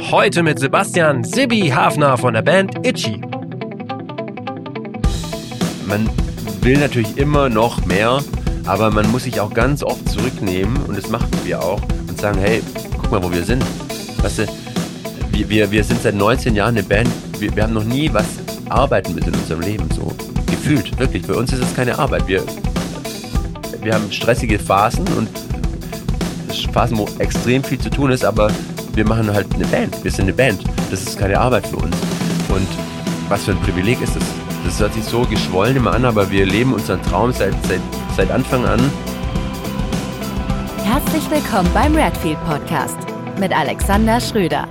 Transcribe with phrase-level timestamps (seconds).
[0.00, 3.20] Heute mit Sebastian Sibi Hafner von der Band Itchy.
[5.86, 6.08] Man
[6.62, 8.22] will natürlich immer noch mehr,
[8.64, 12.38] aber man muss sich auch ganz oft zurücknehmen und das machen wir auch und sagen,
[12.38, 12.62] hey,
[12.96, 13.62] guck mal, wo wir sind.
[14.22, 14.46] Weißt du,
[15.32, 18.26] wir, wir, wir sind seit 19 Jahren eine Band, wir, wir haben noch nie was
[18.70, 20.14] arbeiten müssen in unserem Leben, so
[20.46, 21.26] gefühlt, wirklich.
[21.26, 22.26] Für uns ist es keine Arbeit.
[22.26, 22.42] Wir,
[23.82, 25.28] wir haben stressige Phasen und
[26.72, 28.50] Phasen, wo extrem viel zu tun ist, aber
[28.98, 30.02] wir machen halt eine Band.
[30.02, 30.64] Wir sind eine Band.
[30.90, 31.96] Das ist keine Arbeit für uns.
[32.48, 32.66] Und
[33.28, 34.24] was für ein Privileg ist das?
[34.64, 37.80] Das hört sich so geschwollen immer an, aber wir leben unseren Traum seit, seit,
[38.16, 38.80] seit Anfang an.
[40.82, 42.98] Herzlich willkommen beim Redfield Podcast
[43.38, 44.66] mit Alexander Schröder.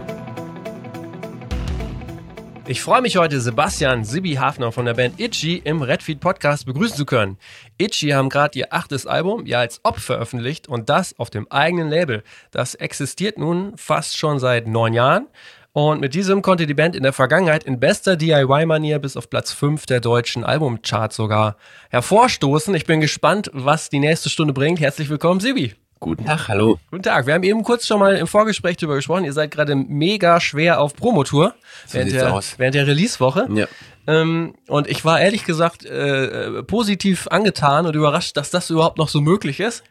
[2.70, 6.98] Ich freue mich heute, Sebastian Sibi Hafner von der Band Itchy im Redfeed Podcast begrüßen
[6.98, 7.38] zu können.
[7.78, 11.88] Itchy haben gerade ihr achtes Album ja als Ob veröffentlicht und das auf dem eigenen
[11.88, 12.24] Label.
[12.52, 15.28] Das existiert nun fast schon seit neun Jahren.
[15.72, 19.54] Und mit diesem konnte die Band in der Vergangenheit in bester DIY-Manier bis auf Platz
[19.54, 21.56] 5 der deutschen Albumcharts sogar
[21.90, 22.76] hervorstoßen.
[22.76, 24.82] Ich bin gespannt, was die nächste Stunde bringt.
[24.82, 25.74] Herzlich willkommen, Sibi.
[26.00, 26.78] Guten Tag, hallo.
[26.92, 27.26] Guten Tag.
[27.26, 29.26] Wir haben eben kurz schon mal im Vorgespräch darüber gesprochen.
[29.26, 31.56] Ihr seid gerade mega schwer auf Promotour
[31.88, 32.56] So während, der, aus.
[32.58, 33.48] während der Release-Woche.
[33.54, 33.68] Ja.
[34.06, 39.10] Ähm, und ich war ehrlich gesagt äh, positiv angetan und überrascht, dass das überhaupt noch
[39.10, 39.84] so möglich ist.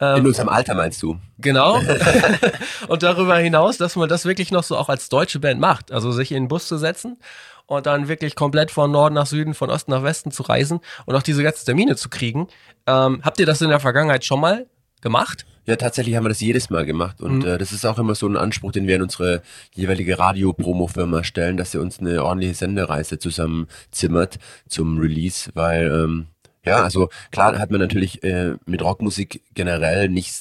[0.00, 1.18] In unserem Alter meinst du?
[1.36, 1.78] Genau.
[2.88, 5.92] und darüber hinaus, dass man das wirklich noch so auch als deutsche Band macht.
[5.92, 7.18] Also sich in den Bus zu setzen
[7.66, 11.16] und dann wirklich komplett von Norden nach Süden, von Osten nach Westen zu reisen und
[11.16, 12.48] auch diese ganzen Termine zu kriegen.
[12.86, 14.66] Ähm, habt ihr das in der Vergangenheit schon mal
[15.00, 15.46] gemacht?
[15.66, 18.26] Ja, tatsächlich haben wir das jedes Mal gemacht und äh, das ist auch immer so
[18.26, 19.42] ein Anspruch, den wir in unsere
[19.74, 26.26] jeweilige Radio-Promo-Firma stellen, dass sie uns eine ordentliche Sendereise zusammen zimmert zum Release, weil ähm,
[26.64, 30.34] ja, also klar hat man natürlich äh, mit Rockmusik generell nicht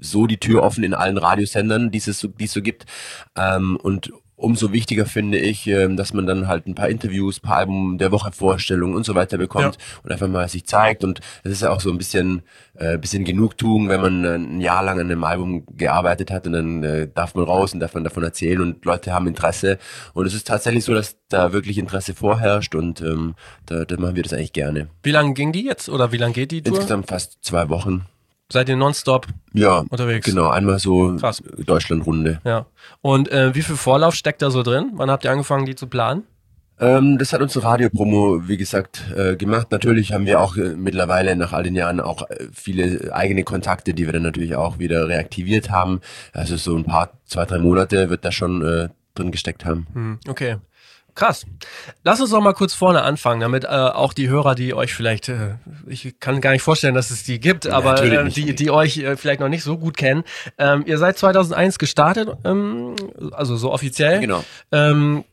[0.00, 2.84] so die Tür offen in allen Radiosendern, die es so, die es so gibt
[3.36, 7.58] ähm, und umso wichtiger finde ich, ähm, dass man dann halt ein paar Interviews, paar
[7.58, 11.52] Album der Woche Vorstellungen und so weiter bekommt und einfach mal sich zeigt und es
[11.52, 12.42] ist ja auch so ein bisschen
[12.74, 16.52] äh, bisschen Genugtuung, wenn man äh, ein Jahr lang an einem Album gearbeitet hat und
[16.54, 19.78] dann äh, darf man raus und darf man davon erzählen und Leute haben Interesse
[20.12, 23.34] und es ist tatsächlich so, dass da wirklich Interesse vorherrscht und ähm,
[23.66, 24.88] da, da machen wir das eigentlich gerne.
[25.02, 26.76] Wie lange ging die jetzt oder wie lange geht die Tour?
[26.76, 28.06] Insgesamt fast zwei Wochen.
[28.52, 29.26] Seid ihr nonstop?
[29.52, 30.26] Ja, Unterwegs.
[30.26, 31.42] genau, einmal so Krass.
[31.64, 32.40] Deutschlandrunde.
[32.44, 32.66] Ja.
[33.00, 34.92] Und äh, wie viel Vorlauf steckt da so drin?
[34.94, 36.24] Wann habt ihr angefangen, die zu planen?
[36.78, 39.70] Ähm, das hat unsere Radiopromo, wie gesagt, äh, gemacht.
[39.70, 43.94] Natürlich haben wir auch äh, mittlerweile nach all den Jahren auch äh, viele eigene Kontakte,
[43.94, 46.00] die wir dann natürlich auch wieder reaktiviert haben.
[46.32, 49.86] Also so ein paar, zwei, drei Monate wird da schon äh, drin gesteckt haben.
[49.94, 50.56] Hm, okay.
[51.14, 51.46] Krass.
[52.02, 55.28] Lass uns doch mal kurz vorne anfangen, damit äh, auch die Hörer, die euch vielleicht,
[55.28, 55.54] äh,
[55.86, 59.16] ich kann gar nicht vorstellen, dass es die gibt, aber äh, die, die euch äh,
[59.16, 60.24] vielleicht noch nicht so gut kennen.
[60.58, 62.96] Ähm, ihr seid 2001 gestartet, ähm,
[63.30, 64.20] also so offiziell.
[64.20, 64.44] Genau.
[64.72, 65.24] Ähm,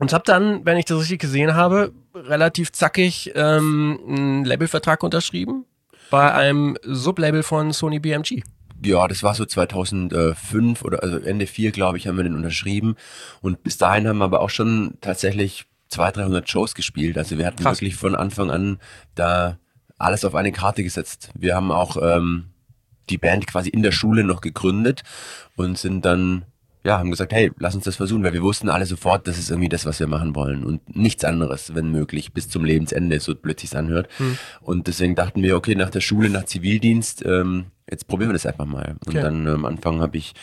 [0.00, 5.66] und habt dann, wenn ich das richtig gesehen habe, relativ zackig ähm, einen Labelvertrag unterschrieben
[6.10, 8.42] bei einem Sublabel von Sony BMG.
[8.84, 12.96] Ja, das war so 2005 oder also Ende 4, glaube ich, haben wir den unterschrieben.
[13.40, 17.16] Und bis dahin haben wir aber auch schon tatsächlich 200, 300 Shows gespielt.
[17.16, 17.80] Also wir hatten Krass.
[17.80, 18.78] wirklich von Anfang an
[19.14, 19.58] da
[19.98, 21.30] alles auf eine Karte gesetzt.
[21.34, 22.46] Wir haben auch ähm,
[23.08, 25.02] die Band quasi in der Schule noch gegründet
[25.56, 26.44] und sind dann
[26.84, 29.50] ja, haben gesagt, hey, lass uns das versuchen, weil wir wussten alle sofort, das ist
[29.50, 33.34] irgendwie das, was wir machen wollen und nichts anderes, wenn möglich, bis zum Lebensende, so
[33.34, 34.08] blöd sich's anhört.
[34.60, 38.46] Und deswegen dachten wir, okay, nach der Schule, nach Zivildienst, ähm, jetzt probieren wir das
[38.46, 38.96] einfach mal.
[39.06, 39.20] Und Okay.
[39.22, 40.34] dann ähm, am Anfang habe ich,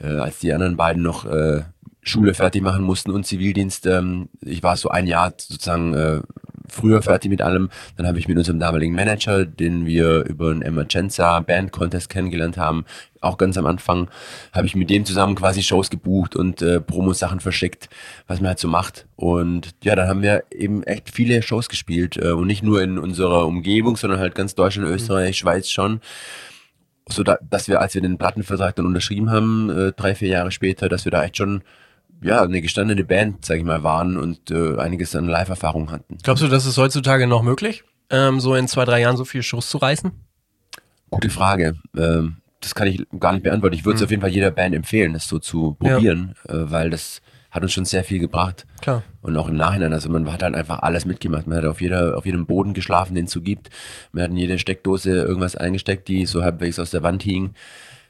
[0.00, 1.62] äh, als die anderen beiden noch äh,
[2.02, 6.20] Schule fertig machen mussten und Zivildienst, ähm, ich war so ein Jahr sozusagen äh,
[6.68, 7.70] früher fertig mit allem.
[7.96, 12.56] Dann habe ich mit unserem damaligen Manager, den wir über einen Emergenza Band Contest kennengelernt
[12.56, 12.84] haben,
[13.20, 14.08] auch ganz am Anfang,
[14.52, 17.88] habe ich mit dem zusammen quasi Shows gebucht und äh, Promo-Sachen verschickt,
[18.26, 19.06] was man halt so macht.
[19.16, 22.98] Und ja, dann haben wir eben echt viele Shows gespielt äh, und nicht nur in
[22.98, 26.00] unserer Umgebung, sondern halt ganz Deutschland, Österreich, Schweiz schon.
[27.08, 30.50] So da, dass wir, als wir den Plattenvertrag dann unterschrieben haben, äh, drei, vier Jahre
[30.50, 31.62] später, dass wir da echt schon
[32.22, 36.18] ja, eine gestandene Band, sag ich mal, waren und äh, einiges an Live-Erfahrung hatten.
[36.22, 39.42] Glaubst du, das ist heutzutage noch möglich, ähm, so in zwei, drei Jahren so viele
[39.42, 40.12] Shows zu reißen?
[41.10, 41.76] Gute Frage.
[41.96, 43.74] Ähm, das kann ich gar nicht beantworten.
[43.76, 45.94] Ich würde es auf jeden Fall jeder Band empfehlen, das so zu Ja.
[45.94, 47.20] probieren, äh, weil das
[47.50, 48.66] hat uns schon sehr viel gebracht.
[48.82, 49.02] Klar.
[49.22, 51.46] Und auch im Nachhinein, also man hat halt einfach alles mitgemacht.
[51.46, 53.70] Man hat auf jeder, auf jedem Boden geschlafen, den es so gibt.
[54.12, 57.54] Man hat in jede Steckdose irgendwas eingesteckt, die so halbwegs aus der Wand hing.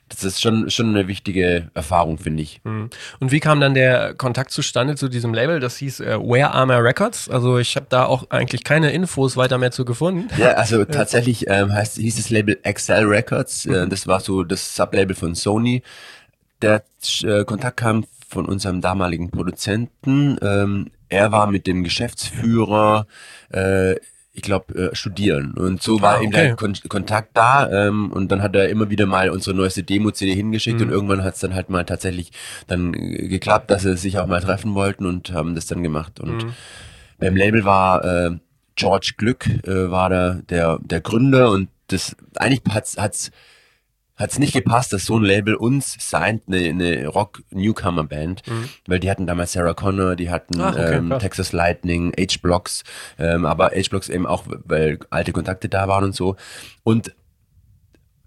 [0.08, 2.60] Das ist schon, schon eine wichtige Erfahrung, finde ich.
[2.62, 2.90] Mhm.
[3.18, 5.58] Und wie kam dann der Kontakt zustande zu diesem Label?
[5.58, 7.28] Das hieß äh, Where Armor Records.
[7.28, 10.28] Also ich habe da auch eigentlich keine Infos weiter mehr zu gefunden.
[10.38, 13.66] Ja, also tatsächlich ähm, heißt, hieß das Label Excel Records.
[13.66, 15.82] Äh, das war so das Sublabel von Sony.
[16.62, 16.84] Der
[17.22, 20.38] äh, Kontakt kam von unserem damaligen Produzenten.
[20.40, 23.06] Ähm, er war mit dem Geschäftsführer,
[23.50, 23.96] äh,
[24.36, 25.54] ich glaube, äh, studieren.
[25.54, 26.46] Und so war Ah, eben okay.
[26.48, 27.68] der Kon Kontakt da.
[27.88, 30.78] Ähm, und dann hat er immer wieder mal unsere neueste Demo-CD hingeschickt.
[30.80, 30.86] Mhm.
[30.86, 32.30] Und irgendwann hat es dann halt mal tatsächlich
[32.66, 36.20] dann äh, geklappt, dass sie sich auch mal treffen wollten und haben das dann gemacht.
[36.20, 36.52] Und Mhm.
[37.18, 38.30] beim Label war äh,
[38.76, 41.50] George Glück, äh, war da der, der Gründer.
[41.50, 43.30] Und das eigentlich hat's, hat's
[44.16, 48.42] hat's nicht gepasst, dass so ein Label uns signed, eine, eine Rock-Newcomer-Band,
[48.86, 50.62] weil die hatten damals Sarah Connor, die hatten Mhm.
[50.64, 51.14] Ach, okay, ähm.
[51.18, 52.82] Texas Lightning, H-Blocks,
[53.18, 56.36] ähm, aber H-Blocks eben auch, weil alte Kontakte da waren und so.
[56.82, 57.14] Und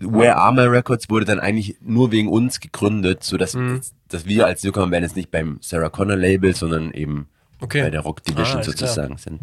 [0.01, 3.81] Where Are My Records wurde dann eigentlich nur wegen uns gegründet, so dass, Mhm.
[4.07, 7.27] dass wir als Newcomer-Band jetzt nicht beim Sarah Connor Label, sondern eben
[7.61, 7.81] Okay.
[7.81, 8.87] bei der Rock Division Ah, alles klar.
[8.87, 9.41] sozusagen sind.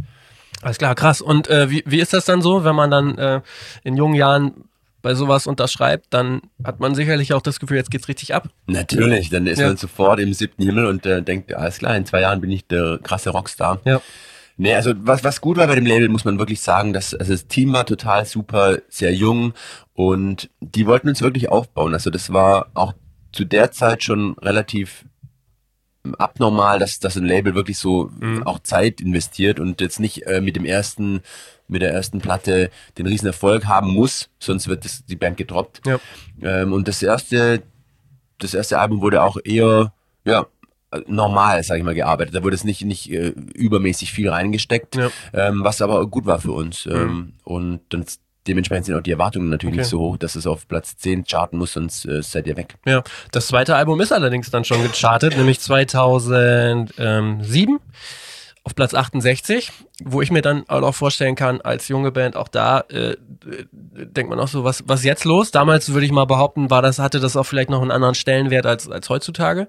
[0.62, 1.20] Alles klar, krass.
[1.20, 3.42] Und äh, wie, wie ist das dann so, wenn man dann äh,
[3.84, 4.64] in jungen Jahren
[5.06, 8.48] bei sowas unterschreibt, dann hat man sicherlich auch das Gefühl, jetzt geht's richtig ab.
[8.66, 9.68] Natürlich, dann ist Ja.
[9.68, 12.66] man sofort im siebten Himmel und äh, denkt, alles klar, in zwei Jahren bin ich
[12.66, 13.80] der krasse Rockstar.
[13.84, 14.00] Ja.
[14.56, 17.30] Nee, also was, was gut war bei dem Label, muss man wirklich sagen, dass also
[17.32, 19.52] das Team war total super, sehr jung
[19.94, 21.94] und die wollten uns wirklich aufbauen.
[21.94, 22.92] Also das war auch
[23.30, 25.04] zu der Zeit schon relativ
[26.14, 28.10] abnormal, dass, dass ein Label wirklich so
[28.44, 31.20] auch Zeit investiert und jetzt nicht äh, mit dem ersten,
[31.68, 35.80] mit der ersten Platte den riesen Erfolg haben muss, sonst wird das, die Band gedroppt.
[35.86, 35.98] Ja.
[36.42, 37.62] Ähm, und das erste,
[38.38, 39.92] das erste Album wurde auch eher,
[40.24, 40.46] ja,
[41.06, 42.34] normal, sag ich mal, gearbeitet.
[42.34, 45.10] Da wurde es nicht, nicht äh, übermäßig viel reingesteckt, Ja.
[45.32, 46.86] ähm, was aber gut war für uns.
[46.86, 48.04] Ähm, und dann
[48.46, 49.80] dementsprechend sind auch die Erwartungen natürlich Okay.
[49.82, 52.76] nicht so hoch, dass es auf Platz 10 charten muss, sonst äh, seid ihr weg.
[52.86, 53.02] Ja,
[53.32, 57.78] das zweite Album ist allerdings dann schon gechartet, nämlich 2007
[58.64, 59.70] auf Platz 68,
[60.02, 63.16] wo ich mir dann auch vorstellen kann, als junge Band auch da äh, äh,
[63.92, 65.52] denkt man auch so, was was jetzt los?
[65.52, 68.66] Damals würde ich mal behaupten, war das hatte das auch vielleicht noch einen anderen Stellenwert
[68.66, 69.68] als als heutzutage.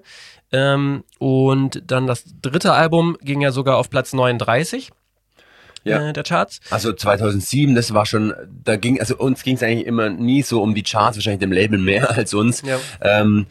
[0.50, 4.90] Ähm, und dann das dritte Album ging ja sogar auf Platz 39
[5.88, 6.08] Ja.
[6.08, 6.60] äh, der Charts.
[6.70, 8.32] Also 2007, das war schon,
[8.64, 11.52] da ging, also uns ging es eigentlich immer nie so um die Charts, wahrscheinlich dem
[11.52, 12.62] Label mehr als uns.
[12.62, 12.78] Ja.
[13.00, 13.46] Ähm,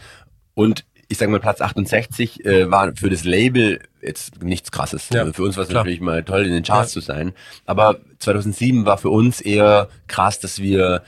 [0.54, 5.08] und ich sag mal, Platz 68 äh, war für das Label jetzt nichts krasses.
[5.12, 7.00] Ja, Also für uns war es natürlich mal toll, in den Charts Ja.
[7.02, 7.34] zu sein.
[7.66, 11.04] Aber 2007 war für uns eher krass, dass wir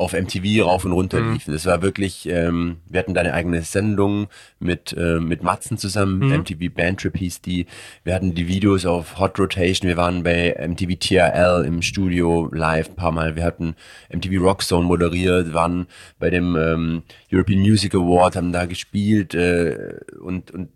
[0.00, 1.32] auf MTV rauf und runter Mhm.
[1.34, 1.52] liefen.
[1.52, 6.18] Das war wirklich, ähm, wir hatten da eine eigene Sendung mit, äh, mit Matzen zusammen,
[6.18, 6.32] Mhm.
[6.32, 7.66] MTV Band Trip hieß die.
[8.04, 12.88] Wir hatten die Videos auf Hot Rotation, wir waren bei MTV TRL im Studio live
[12.90, 13.36] ein paar Mal.
[13.36, 13.74] Wir hatten
[14.08, 15.86] MTV Rock Zone moderiert, waren
[16.18, 20.68] bei dem ähm, European Music Award, haben da gespielt äh, und, und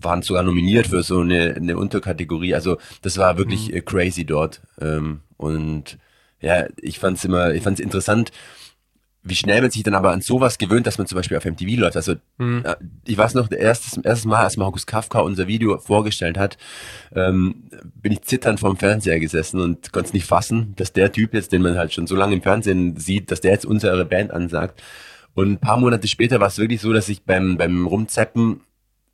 [0.00, 2.54] waren sogar nominiert für so eine, eine Unterkategorie.
[2.54, 4.60] Also das war wirklich äh, crazy dort.
[4.80, 5.98] Ähm, und
[6.40, 8.32] ja, ich fand's immer, ich fand's interessant,
[9.28, 11.80] wie schnell man sich dann aber an sowas gewöhnt, dass man zum Beispiel auf MTV
[11.80, 11.96] läuft.
[11.96, 16.56] Also äh, ich weiß noch, erstes, erstes Mal, als Markus Kafka unser Video vorgestellt hat,
[17.14, 17.64] ähm,
[17.96, 21.52] bin ich zitternd vorm Fernseher gesessen und konnte es nicht fassen, dass der Typ jetzt,
[21.52, 24.80] den man halt schon so lange im Fernsehen sieht, dass der jetzt unsere Band ansagt.
[25.34, 28.60] Und ein paar Monate später war es wirklich so, dass ich beim, beim Rumzappen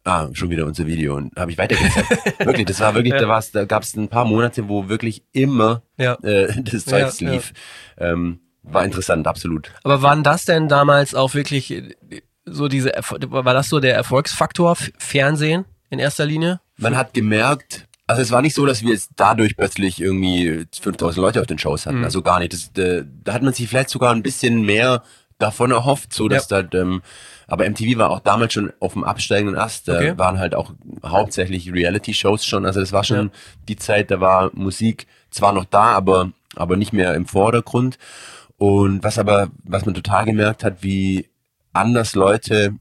[0.04, 2.40] Ah, schon wieder unser Video und habe ich weitergezappt.
[2.44, 5.82] wirklich, das war wirklich, da war's, da gab es ein paar Monate, wo wirklich immer
[5.96, 6.14] Ja.
[6.22, 7.32] äh, das Ja, Zeugs ja.
[7.32, 7.52] lief.
[7.98, 9.70] Ähm, war interessant, absolut.
[9.84, 11.94] Aber waren das denn damals auch wirklich äh,
[12.44, 16.60] so diese war das so der Erfolgsfaktor Fernsehen in erster Linie?
[16.78, 21.22] Man hat gemerkt, also es war nicht so, dass wir jetzt dadurch plötzlich irgendwie 5000
[21.22, 21.90] Leute auf den Shows Mhm.
[21.90, 22.04] hatten.
[22.04, 22.52] Also gar nicht.
[22.52, 25.04] Das, äh, da hat man sich vielleicht sogar ein bisschen mehr
[25.42, 27.02] davon erhofft, so dass da, ähm,
[27.46, 29.88] aber MTV war auch damals schon auf dem absteigenden Ast.
[29.88, 30.16] Da Okay.
[30.16, 30.72] waren halt auch
[31.04, 32.64] hauptsächlich Reality-Shows schon.
[32.64, 33.32] Also das war schon Ja.
[33.68, 37.98] die Zeit, da war Musik zwar noch da, aber, aber nicht mehr im Vordergrund.
[38.56, 41.28] Und was aber, was man total gemerkt hat, wie
[41.72, 42.74] anders Leute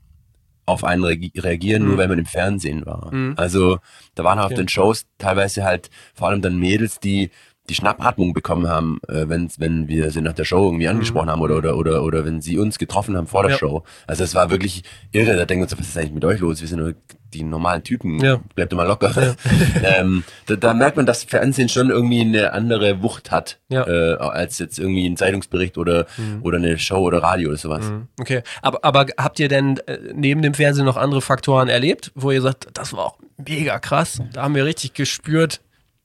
[0.68, 3.12] auf einen reagi- reagieren, nur weil man im Fernsehen war.
[3.36, 3.80] Also
[4.15, 4.56] da waren auf Okay.
[4.56, 7.32] den Shows teilweise halt vor allem dann Mädels, die
[7.72, 11.40] die Schnappatmung bekommen haben, äh, wenn, wenn wir sie nach der Show irgendwie angesprochen haben
[11.42, 13.58] oder, oder, oder, oder wenn sie uns getroffen haben vor der Ja.
[13.58, 13.84] Show.
[14.08, 15.38] Also es war wirklich irre.
[15.38, 16.60] Da denken wir uns, was ist eigentlich mit euch los?
[16.60, 16.94] Wir sind nur
[17.34, 18.20] die normalen Typen.
[18.20, 18.42] Ja.
[18.56, 19.38] Bleibt mal locker.
[19.86, 23.88] ähm, da, da merkt man, dass Fernsehen schon irgendwie eine andere Wucht hat, Ja.
[23.88, 26.08] äh, als jetzt irgendwie ein Zeitungsbericht oder,
[26.42, 27.90] oder eine Show oder Radio oder sowas.
[28.20, 32.32] Okay, aber, aber habt ihr denn äh, neben dem Fernsehen noch andere Faktoren erlebt, wo
[32.32, 35.62] ihr sagt, das war auch mega krass, da haben wir richtig gespürt,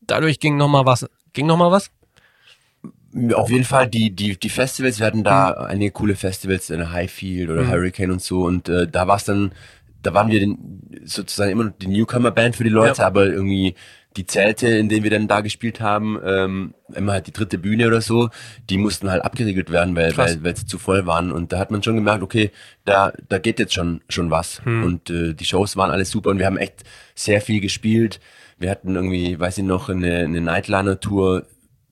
[0.06, 1.06] dadurch ging noch mal was,
[1.37, 1.90] ging noch mal was?
[3.35, 5.66] Auf jeden Fall die, die, die Festivals, wir hatten da Mhm.
[5.66, 9.52] einige coole Festivals in Highfield oder Hurricane und so und äh, da war es dann
[10.02, 13.07] da waren wir den, sozusagen immer noch die Newcomer-Band für die Leute, Ja.
[13.09, 13.75] aber irgendwie
[14.16, 17.88] die Zelte, in denen wir dann da gespielt haben, ähm, immer halt die dritte Bühne
[17.88, 18.28] oder so,
[18.71, 20.37] die mussten halt abgeriegelt werden, weil, Krass.
[20.37, 21.33] weil, weil sie zu voll waren.
[21.33, 22.52] Und da hat man schon gemerkt, okay,
[22.85, 24.64] da, da geht jetzt schon, schon was.
[24.64, 24.85] Hm.
[24.85, 26.85] Und äh, die Shows waren alles super und wir haben echt
[27.16, 28.21] sehr viel gespielt.
[28.58, 31.44] Wir hatten irgendwie, weiß ich noch, eine, eine Nightliner-Tour,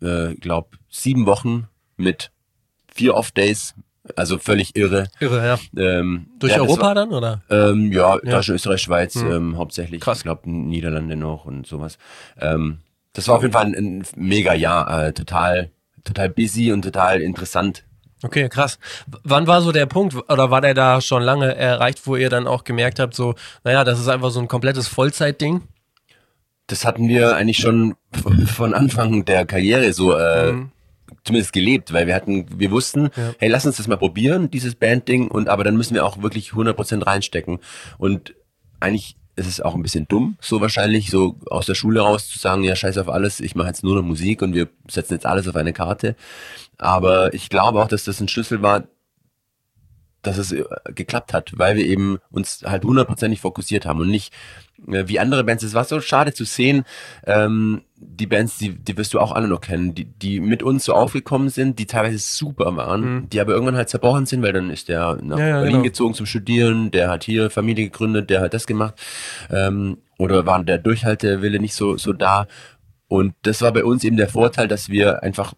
[0.02, 2.30] äh, glaub, sieben Wochen mit
[2.92, 3.74] vier Off-Days,
[4.16, 5.08] also völlig irre.
[5.20, 5.58] Irre, ja.
[5.82, 7.42] Ähm, Durch ja, Europa war- dann, oder?
[7.50, 8.36] ähm, ja, Ja.
[8.36, 9.30] Deutschland, Österreich, Schweiz Hm.
[9.32, 10.00] ähm, hauptsächlich.
[10.00, 10.18] Krass.
[10.18, 11.98] Ich glaube Niederlande noch und sowas.
[12.40, 12.78] Ähm,
[13.12, 15.70] das war auf jeden Fall ein, ein mega Jahr, äh, total,
[16.04, 17.84] total busy und total interessant.
[18.22, 18.78] Okay, krass.
[19.22, 22.46] Wann war so der Punkt, oder war der da schon lange erreicht, wo ihr dann
[22.46, 25.60] auch gemerkt habt, so, naja, das ist einfach so ein komplettes Vollzeitding?
[26.66, 27.94] Das hatten wir eigentlich schon
[28.46, 30.70] von Anfang der Karriere so äh, Mhm.
[31.24, 33.34] zumindest gelebt, weil wir hatten, wir wussten, Ja.
[33.38, 36.52] hey, lass uns das mal probieren, dieses Bandding, und aber dann müssen wir auch wirklich
[36.54, 37.58] 100% reinstecken.
[37.98, 38.34] Und
[38.80, 42.38] eigentlich ist es auch ein bisschen dumm, so wahrscheinlich, so aus der Schule raus zu
[42.38, 45.26] sagen, ja, scheiß auf alles, ich mache jetzt nur noch Musik und wir setzen jetzt
[45.26, 46.14] alles auf eine Karte.
[46.78, 48.84] Aber ich glaube auch, dass das ein Schlüssel war,
[50.26, 50.64] dass es äh,
[50.94, 54.32] geklappt hat, weil wir eben uns halt hundertprozentig fokussiert haben und nicht
[54.88, 55.62] äh, wie andere Bands.
[55.62, 56.84] Es war so schade zu sehen,
[57.26, 60.84] ähm, die Bands, die, die wirst du auch alle noch kennen, die, die mit uns
[60.84, 63.28] so aufgekommen sind, die teilweise super waren, Mhm.
[63.30, 65.82] die aber irgendwann halt zerbrochen sind, weil dann ist der nach Ja, ja, Berlin genau.
[65.84, 68.94] gezogen zum Studieren, der hat hier Familie gegründet, der hat das gemacht
[69.50, 72.46] ähm, oder war der Durchhaltewille nicht so, so da.
[73.08, 75.54] Und das war bei uns eben der Vorteil, dass wir einfach,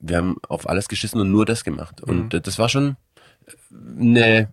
[0.00, 2.00] wir haben auf alles geschissen und nur das gemacht.
[2.02, 2.42] Und Mhm.
[2.42, 2.96] das war schon
[3.98, 4.48] eine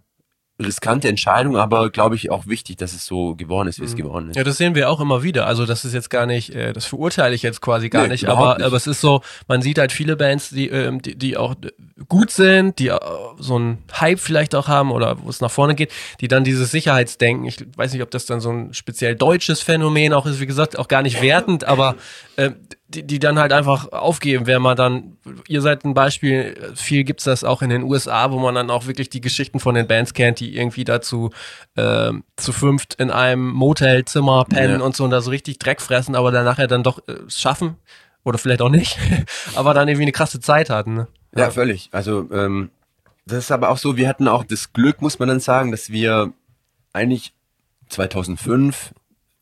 [0.58, 4.30] riskante Entscheidung, aber glaube ich auch wichtig, dass es so geworden ist, wie es geworden
[4.30, 4.36] ist.
[4.36, 4.40] Mhm.
[4.40, 5.48] Ja, das sehen wir auch immer wieder.
[5.48, 8.30] Also das ist jetzt gar nicht, äh, das verurteile ich jetzt quasi gar Nee, nicht,
[8.30, 8.66] aber, nicht.
[8.66, 11.72] aber es ist so, man sieht halt viele Bands, die, ähm, die, die auch äh,
[12.08, 12.98] gut sind, die äh,
[13.38, 16.72] so einen Hype vielleicht auch haben oder wo es nach vorne geht, die dann dieses
[16.72, 20.46] Sicherheitsdenken, ich weiß nicht, ob das dann so ein speziell deutsches Phänomen auch ist, wie
[20.48, 21.96] gesagt, auch gar nicht wertend, aber
[22.38, 22.52] äh,
[22.88, 27.24] die, die dann halt einfach aufgeben, wenn man dann, ihr seid ein Beispiel, viel gibt's
[27.24, 30.14] das auch in den USA, wo man dann auch wirklich die Geschichten von den Bands
[30.14, 31.32] kennt, die irgendwie dazu
[31.76, 34.86] ähm, zu fünft in einem Motelzimmer pennen Ja.
[34.86, 37.42] und so und da so richtig Dreck fressen, aber dann nachher dann doch äh, es
[37.42, 37.76] schaffen
[38.24, 38.98] oder vielleicht auch nicht,
[39.56, 40.94] aber dann irgendwie eine krasse Zeit hatten.
[40.94, 41.08] Ne?
[41.36, 41.90] Ja, völlig.
[41.92, 42.70] Also ähm,
[43.26, 45.90] das ist aber auch so, wir hatten auch das Glück, muss man dann sagen, dass
[45.90, 46.32] wir
[46.94, 47.34] eigentlich
[47.90, 48.94] 2005,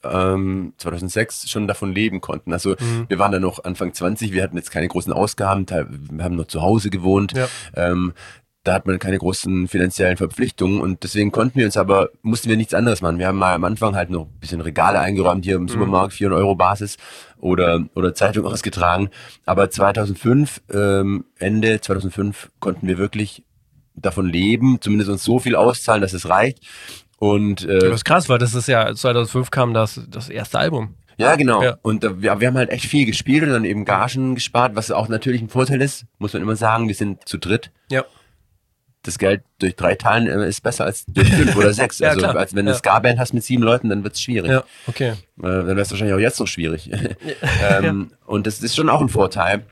[0.04, 2.54] ähm, 2006 schon davon leben konnten.
[2.54, 3.06] Also Mhm.
[3.08, 6.48] wir waren dann noch Anfang 20, wir hatten jetzt keine großen Ausgaben, wir haben noch
[6.48, 7.34] zu Hause gewohnt.
[7.36, 7.48] Ja.
[7.76, 8.14] Ähm,
[8.66, 12.56] da hat man keine großen finanziellen Verpflichtungen und deswegen konnten wir uns aber, mussten wir
[12.56, 13.20] nichts anderes machen.
[13.20, 16.40] Wir haben mal am Anfang halt noch ein bisschen Regale eingeräumt hier im Supermarkt, 400
[16.40, 16.96] Euro Basis
[17.40, 19.10] oder, oder Zeitung ausgetragen.
[19.46, 23.44] Aber 2005, ähm, Ende 2005 konnten wir wirklich
[23.96, 26.60] davon leben, zumindest uns so viel auszahlen, dass es reicht.
[27.24, 30.96] Und äh, Das ist krass, weil das ist ja 2005 kam das das erste Album.
[31.18, 31.64] ja, genau.
[31.64, 31.78] Ja.
[31.82, 34.92] Und äh, wir, wir haben halt echt viel gespielt und dann eben Gagen gespart, was
[34.92, 36.88] auch natürlich ein Vorteil ist, muss man immer sagen.
[36.90, 37.72] Wir sind zu dritt.
[37.90, 38.04] Ja.
[39.04, 42.00] Das Geld durch drei teilen äh, ist besser als durch fünf oder sechs.
[42.00, 42.36] Ja, also klar.
[42.36, 42.76] als wenn du Ja.
[42.76, 44.50] eine Ska-Band hast mit sieben Leuten, dann wird's schwierig.
[44.52, 45.10] Ja, okay.
[45.12, 46.90] Äh, dann wäre es wahrscheinlich auch jetzt noch schwierig.
[47.82, 49.64] ähm, Und das ist schon auch ein Vorteil.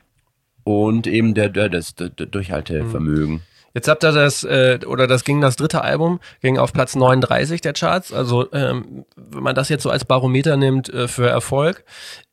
[0.64, 3.42] Und eben der, der, das, der, der Durchhaltevermögen.
[3.74, 7.60] Jetzt habt ihr das, äh, oder das ging das dritte Album, ging auf Platz 39
[7.60, 8.12] der Charts.
[8.12, 11.84] Also ähm, wenn man das jetzt so als Barometer nimmt äh, für Erfolg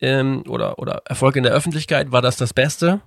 [0.02, 3.02] ähm, oder, oder Erfolg in der Öffentlichkeit, war das das Beste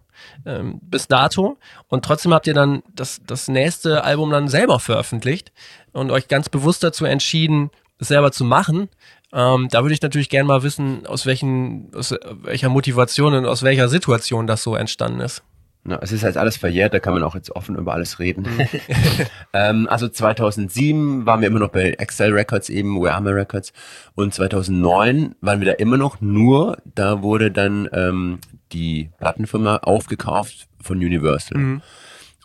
[0.46, 1.58] ähm, bis dato.
[1.88, 5.52] Und trotzdem habt ihr dann das, das nächste Album dann selber veröffentlicht
[5.92, 8.88] und euch ganz bewusst dazu entschieden, es selber zu machen.
[9.32, 13.62] Ähm, da würde ich natürlich gerne mal wissen, aus welchen, aus welcher Motivation und aus
[13.62, 15.42] welcher Situation das so entstanden ist.
[15.84, 18.46] Na, es ist halt alles verjährt, da kann man auch jetzt offen über alles reden.
[18.56, 18.66] Mhm.
[19.52, 23.72] ähm, also 2007 waren wir immer noch bei Excel Records eben, Wearma Records
[24.14, 28.38] und 2009 waren wir da immer noch, nur da wurde dann ähm,
[28.72, 31.82] die Plattenfirma aufgekauft von Universal Mhm.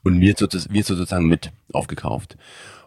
[0.03, 2.37] und wir, wir sozusagen mit aufgekauft.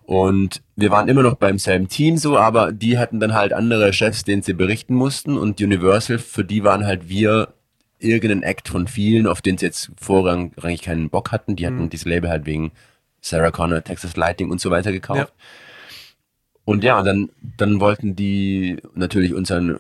[0.03, 3.93] Und wir waren immer noch beim selben Team so, aber die hatten dann halt andere
[3.93, 7.55] Chefs, denen sie berichten mussten und Universal, für die waren halt wir
[8.01, 11.57] irgendein Act von vielen, auf den sie jetzt vorrangig keinen Bock hatten.
[11.57, 12.73] Die hatten dieses Label halt wegen
[13.21, 15.33] Sarah Connor, Texas Lighting und so weiter gekauft.
[16.65, 19.79] Und ja, dann, dann wollten die natürlich unseren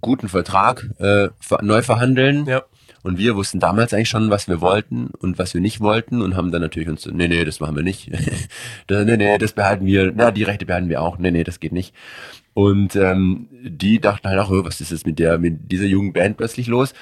[0.00, 1.28] guten Vertrag äh,
[1.62, 2.46] neu verhandeln.
[2.46, 2.62] Ja.
[3.02, 6.36] Und wir wussten damals eigentlich schon, was wir wollten und was wir nicht wollten und
[6.36, 8.10] haben dann natürlich uns, nee, nee, das machen wir nicht.
[8.88, 11.16] das, nee, nee, das behalten wir, na, die Rechte behalten wir auch.
[11.16, 11.94] Nee, nee, das geht nicht.
[12.52, 16.12] Und ähm, die dachten halt auch, oh, was ist jetzt mit der, mit dieser jungen
[16.12, 16.94] Band plötzlich los?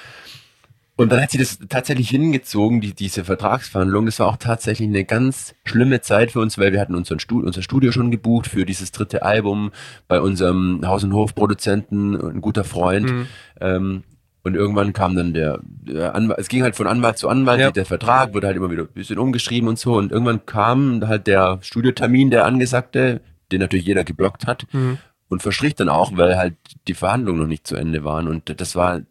[0.97, 4.05] Und dann hat sie das tatsächlich hingezogen, die, diese Vertragsverhandlung.
[4.05, 7.47] Das war auch tatsächlich eine ganz schlimme Zeit für uns, weil wir hatten unseren Studio,
[7.47, 9.71] unser Studio schon gebucht für dieses dritte Album
[10.07, 13.11] bei unserem Haus- und Hofproduzenten, ein guter Freund.
[13.11, 13.27] Mhm.
[13.59, 14.03] Ähm,
[14.43, 17.71] und irgendwann kam dann der, der Anwalt, es ging halt von Anwalt zu Anwalt, ja.
[17.71, 19.95] der Vertrag wurde halt immer wieder ein bisschen umgeschrieben und so.
[19.97, 23.21] Und irgendwann kam halt der Studiotermin, der angesagte,
[23.51, 24.67] den natürlich jeder geblockt hat.
[24.71, 24.99] Mhm.
[25.27, 26.53] Und verstrich dann auch, weil halt
[26.87, 28.27] die Verhandlungen noch nicht zu Ende waren.
[28.27, 29.01] Und das war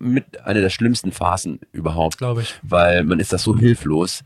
[0.00, 2.18] mit einer der schlimmsten Phasen überhaupt.
[2.18, 2.54] Glaube ich.
[2.62, 4.24] Weil man ist da so hilflos.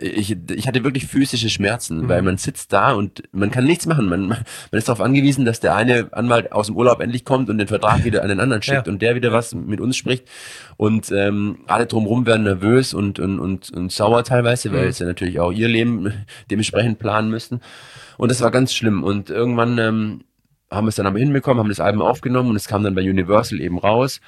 [0.00, 2.08] Ich, ich hatte wirklich physische Schmerzen, mhm.
[2.08, 4.08] weil man sitzt da und man kann nichts machen.
[4.08, 7.58] Man, man ist darauf angewiesen, dass der eine Anwalt aus dem Urlaub endlich kommt und
[7.58, 8.92] den Vertrag wieder an den anderen schickt ja.
[8.92, 10.26] und der wieder was mit uns spricht.
[10.76, 14.74] Und ähm, alle drumherum werden nervös und, und, und, und sauer teilweise, mhm.
[14.74, 16.12] weil sie natürlich auch ihr Leben
[16.50, 17.60] dementsprechend planen müssen.
[18.16, 19.04] Und das war ganz schlimm.
[19.04, 20.20] Und irgendwann ähm,
[20.72, 23.60] haben es dann aber hinbekommen, haben das Album aufgenommen und es kam dann bei Universal
[23.60, 24.20] eben raus.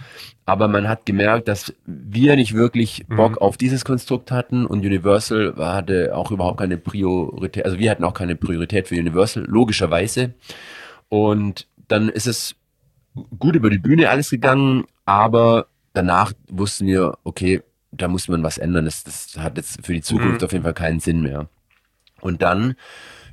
[0.45, 3.17] Aber man hat gemerkt, dass wir nicht wirklich mhm.
[3.17, 3.39] Bock mhm.
[3.39, 8.15] auf dieses Konstrukt hatten und Universal hatte auch überhaupt keine Priorität, also wir hatten auch
[8.15, 10.35] keine Priorität für Universal, logischerweise.
[11.09, 12.57] Und dann ist es
[13.39, 18.59] gut über die Bühne alles gegangen, aber danach wussten wir, okay, da muss man was
[18.59, 18.85] ändern.
[18.85, 20.45] Das, das hat jetzt für die Zukunft mhm.
[20.45, 21.49] auf jeden Fall keinen Sinn mehr.
[22.21, 22.75] Und dann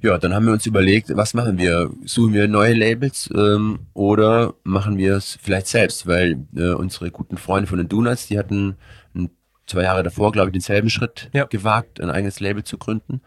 [0.01, 1.91] ja, dann haben wir uns überlegt, was machen wir?
[2.05, 6.07] Suchen wir neue Labels ähm, oder machen wir es vielleicht selbst?
[6.07, 8.77] Weil äh, unsere guten Freunde von den Donuts, die hatten
[9.13, 9.29] ein,
[9.67, 11.45] zwei Jahre davor, glaube ich, denselben Schritt ja.
[11.45, 13.21] gewagt, ein eigenes Label zu gründen.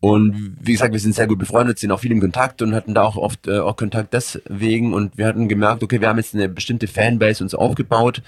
[0.00, 2.94] Und wie gesagt, wir sind sehr gut befreundet, sind auch viel im Kontakt und hatten
[2.94, 4.92] da auch oft äh, auch Kontakt deswegen.
[4.92, 8.22] Und wir hatten gemerkt, okay, wir haben jetzt eine bestimmte Fanbase uns aufgebaut.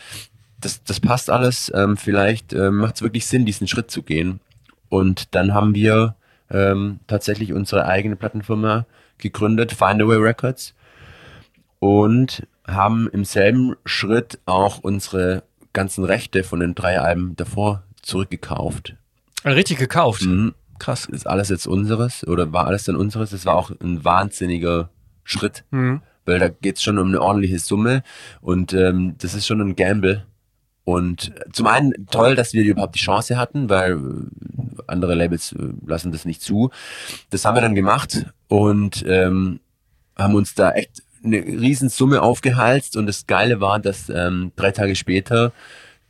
[0.61, 1.73] Das, das passt alles.
[1.75, 4.40] Ähm, vielleicht äh, macht es wirklich Sinn, diesen Schritt zu gehen.
[4.88, 6.17] Und dann haben wir
[6.50, 8.87] ähm, tatsächlich unsere eigene Plattenfirma
[9.19, 10.75] gegründet, Findaway Records,
[11.78, 15.42] und haben im selben Schritt auch unsere
[15.73, 18.97] ganzen Rechte von den drei Alben davor zurückgekauft.
[19.45, 20.23] Richtig gekauft?
[20.23, 20.54] Mhm.
[20.78, 21.07] Krass.
[21.07, 23.30] Ist alles jetzt unseres oder war alles dann unseres?
[23.30, 24.88] Das war auch ein wahnsinniger
[25.25, 26.00] Schritt, mhm.
[26.25, 28.02] weil da geht's schon um eine ordentliche Summe
[28.40, 30.25] und ähm, das ist schon ein Gamble,
[30.84, 35.72] und zum einen toll, dass wir überhaupt die Chance hatten, weil äh, andere Labels äh,
[35.87, 36.70] lassen das nicht zu.
[37.30, 39.60] Das haben wir dann gemacht und ähm,
[40.16, 42.97] haben uns da echt eine Riesensumme aufgehalst.
[42.97, 45.52] Und das Geile war, dass ähm, drei Tage später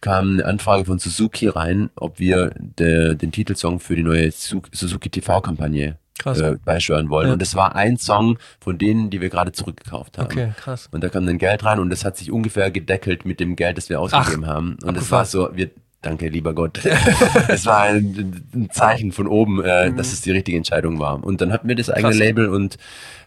[0.00, 5.10] kam eine Anfrage von Suzuki rein, ob wir de, den Titelsong für die neue Suzuki
[5.10, 7.28] TV-Kampagne äh, beisteuern wollen.
[7.28, 7.32] Ja.
[7.34, 10.26] Und das war ein Song von denen, die wir gerade zurückgekauft haben.
[10.26, 10.88] Okay, krass.
[10.92, 13.76] Und da kam dann Geld rein und das hat sich ungefähr gedeckelt mit dem Geld,
[13.76, 14.76] das wir ausgegeben Ach, haben.
[14.82, 15.70] Und es war so, wir,
[16.02, 16.80] danke lieber Gott.
[17.48, 19.96] es war ein, ein, Zeichen von oben, äh, mhm.
[19.96, 21.22] dass es die richtige Entscheidung war.
[21.22, 22.18] Und dann hatten wir das eigene krass.
[22.18, 22.76] Label und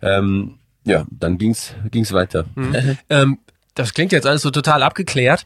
[0.01, 2.45] ähm, ja, dann ging's ging's weiter.
[2.55, 2.97] Mhm.
[3.09, 3.37] ähm,
[3.75, 5.45] das klingt jetzt alles so total abgeklärt.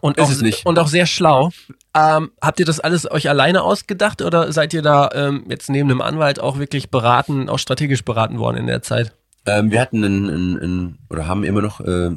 [0.00, 0.30] Und auch,
[0.64, 1.50] und auch sehr schlau.
[1.94, 5.90] Ähm, habt ihr das alles euch alleine ausgedacht oder seid ihr da ähm, jetzt neben
[5.90, 9.12] einem Anwalt auch wirklich beraten, auch strategisch beraten worden in der Zeit?
[9.46, 12.10] Ähm, wir hatten einen, einen, einen, oder haben immer noch äh,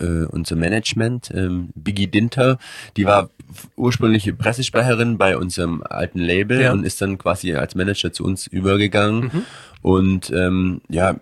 [0.00, 2.58] äh, unser Management, ähm, Biggie Dinter,
[2.96, 3.30] die war
[3.76, 6.72] ursprünglich Pressesprecherin bei unserem alten Label ja.
[6.72, 9.30] und ist dann quasi als Manager zu uns übergegangen.
[9.32, 9.42] Mhm.
[9.82, 11.16] Und ähm, ja,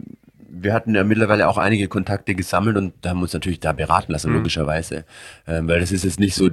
[0.51, 4.31] wir hatten ja mittlerweile auch einige Kontakte gesammelt und haben uns natürlich da beraten lassen,
[4.31, 4.39] mhm.
[4.39, 5.05] logischerweise.
[5.47, 6.51] Ähm, weil das ist jetzt nicht so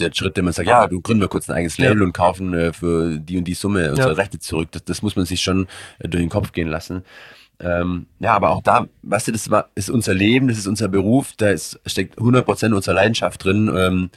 [0.00, 2.54] der Schritt, den man sagt, ja, du gründen wir kurz ein eigenes Label und kaufen
[2.54, 4.16] äh, für die und die Summe unsere.
[4.16, 4.68] Rechte zurück.
[4.72, 5.66] Das, das muss man sich schon
[5.98, 7.04] äh, durch den Kopf gehen lassen.
[7.60, 10.88] Ähm, ja, aber auch da, weißt du, das war, ist unser Leben, das ist unser
[10.88, 13.70] Beruf, da ist, steckt 100% unserer Leidenschaft drin.
[13.76, 14.10] Ähm,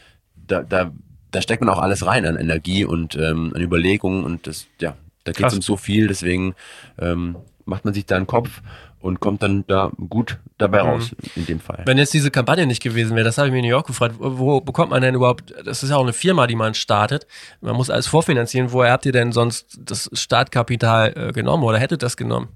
[0.48, 0.92] da, da,
[1.32, 4.96] da steckt man auch alles rein an Energie und ähm, an Überlegungen und das, ja,
[5.26, 6.56] da geht es um so viel, deswegen
[7.00, 8.62] ähm, macht man sich da einen Kopf
[9.04, 10.90] und kommt dann da gut dabei mhm.
[10.90, 11.84] raus in dem Fall.
[11.86, 14.16] Wenn jetzt diese Kampagne nicht gewesen wäre, das habe ich mir in New York gefragt,
[14.18, 17.28] wo bekommt man denn überhaupt, das ist ja auch eine Firma, die man startet,
[17.60, 22.02] man muss alles vorfinanzieren, woher habt ihr denn sonst das Startkapital äh, genommen oder hättet
[22.02, 22.48] das genommen?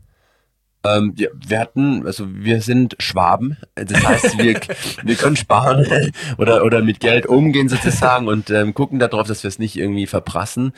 [0.86, 4.57] Ähm, ja, wir hatten, also wir sind Schwaben, das heißt, wir,
[5.03, 5.86] wir können sparen
[6.38, 10.07] oder, oder mit Geld umgehen sozusagen und ähm, gucken darauf, dass wir es nicht irgendwie
[10.07, 10.71] verprassen.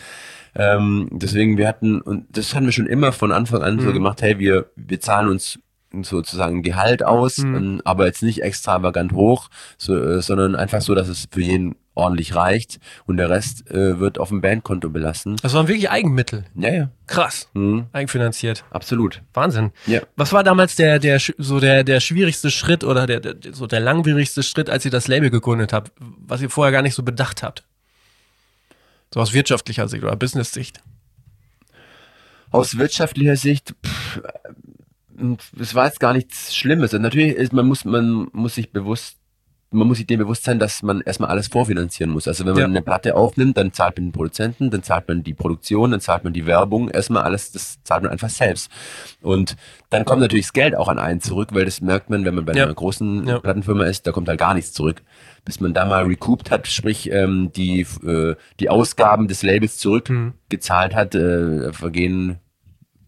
[0.60, 3.82] Ähm, deswegen, wir hatten, und das haben wir schon immer von Anfang an mhm.
[3.82, 5.58] so gemacht, hey, wir, wir zahlen uns
[6.02, 7.56] sozusagen Gehalt aus, mhm.
[7.56, 11.76] Ähm, aber jetzt nicht extravagant hoch, so, äh, sondern einfach so, dass es für jeden
[11.95, 15.38] ordentlich reicht und der Rest äh, wird auf dem Bandkonto belassen.
[15.41, 16.45] Das waren wirklich Eigenmittel.
[16.56, 16.89] Ja, ja.
[17.08, 17.50] Krass.
[17.54, 17.88] Mhm.
[17.91, 18.63] Eigenfinanziert.
[18.69, 19.22] Absolut.
[19.34, 19.72] Wahnsinn.
[19.88, 20.02] Ja.
[20.15, 23.80] Was war damals der, der, so der, der schwierigste Schritt oder der, der, so der
[23.80, 27.43] langwierigste Schritt, als ihr das Label gegründet habt, was ihr vorher gar nicht so bedacht
[27.43, 27.63] habt?
[29.13, 30.82] So aus wirtschaftlicher Sicht oder Business-Sicht?
[32.52, 34.22] Aus wirtschaftlicher Sicht, pff,
[35.60, 36.93] es war jetzt gar nichts Schlimmes.
[36.93, 39.15] Natürlich ist, man muss, man muss sich bewusst
[39.72, 42.28] man muss sich dem bewusst sein, dass man erstmal alles vorfinanzieren muss.
[42.28, 42.65] Also wenn man Ja.
[42.65, 46.24] eine Platte aufnimmt, dann zahlt man den Produzenten, dann zahlt man die Produktion, dann zahlt
[46.24, 46.89] man die Werbung.
[46.89, 48.72] Erstmal alles, das zahlt man einfach selbst.
[49.22, 49.56] Und
[49.91, 52.45] dann kommt natürlich das Geld auch an einen zurück, weil das merkt man, wenn man
[52.45, 52.63] bei Ja.
[52.63, 53.38] einer großen Ja.
[53.39, 55.04] Plattenfirma ist, da kommt halt gar nichts zurück.
[55.45, 60.95] Bis man da mal recouped hat, sprich ähm, die, äh, die Ausgaben des Labels zurückgezahlt
[60.95, 62.39] hat, äh, vergehen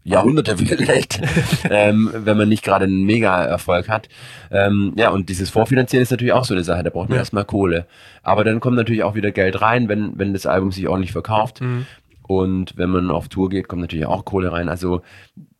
[0.03, 1.21] Jahrhunderte vielleicht,
[1.69, 4.09] ähm, wenn man nicht gerade einen Mega-Erfolg hat.
[4.49, 7.21] Ähm, ja, und dieses Vorfinanzieren ist natürlich auch so eine Sache, da braucht man Ja.
[7.21, 7.85] erstmal Kohle.
[8.23, 11.61] Aber dann kommt natürlich auch wieder Geld rein, wenn, wenn das Album sich ordentlich verkauft.
[11.61, 11.85] Mhm.
[12.23, 14.69] Und wenn man auf Tour geht, kommt natürlich auch Kohle rein.
[14.69, 15.01] Also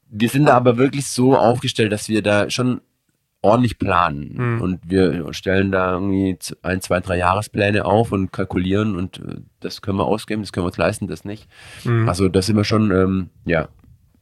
[0.09, 2.81] wir sind da aber wirklich so aufgestellt, dass wir da schon
[3.41, 4.33] ordentlich planen.
[4.35, 4.61] Mhm.
[4.61, 9.81] Und wir stellen da irgendwie ein, zwei, drei Jahrespläne auf und kalkulieren und äh, das
[9.81, 11.47] können wir ausgeben, das können wir uns leisten, das nicht.
[11.83, 12.07] Mhm.
[12.07, 13.67] Also da sind wir schon, ähm, ja,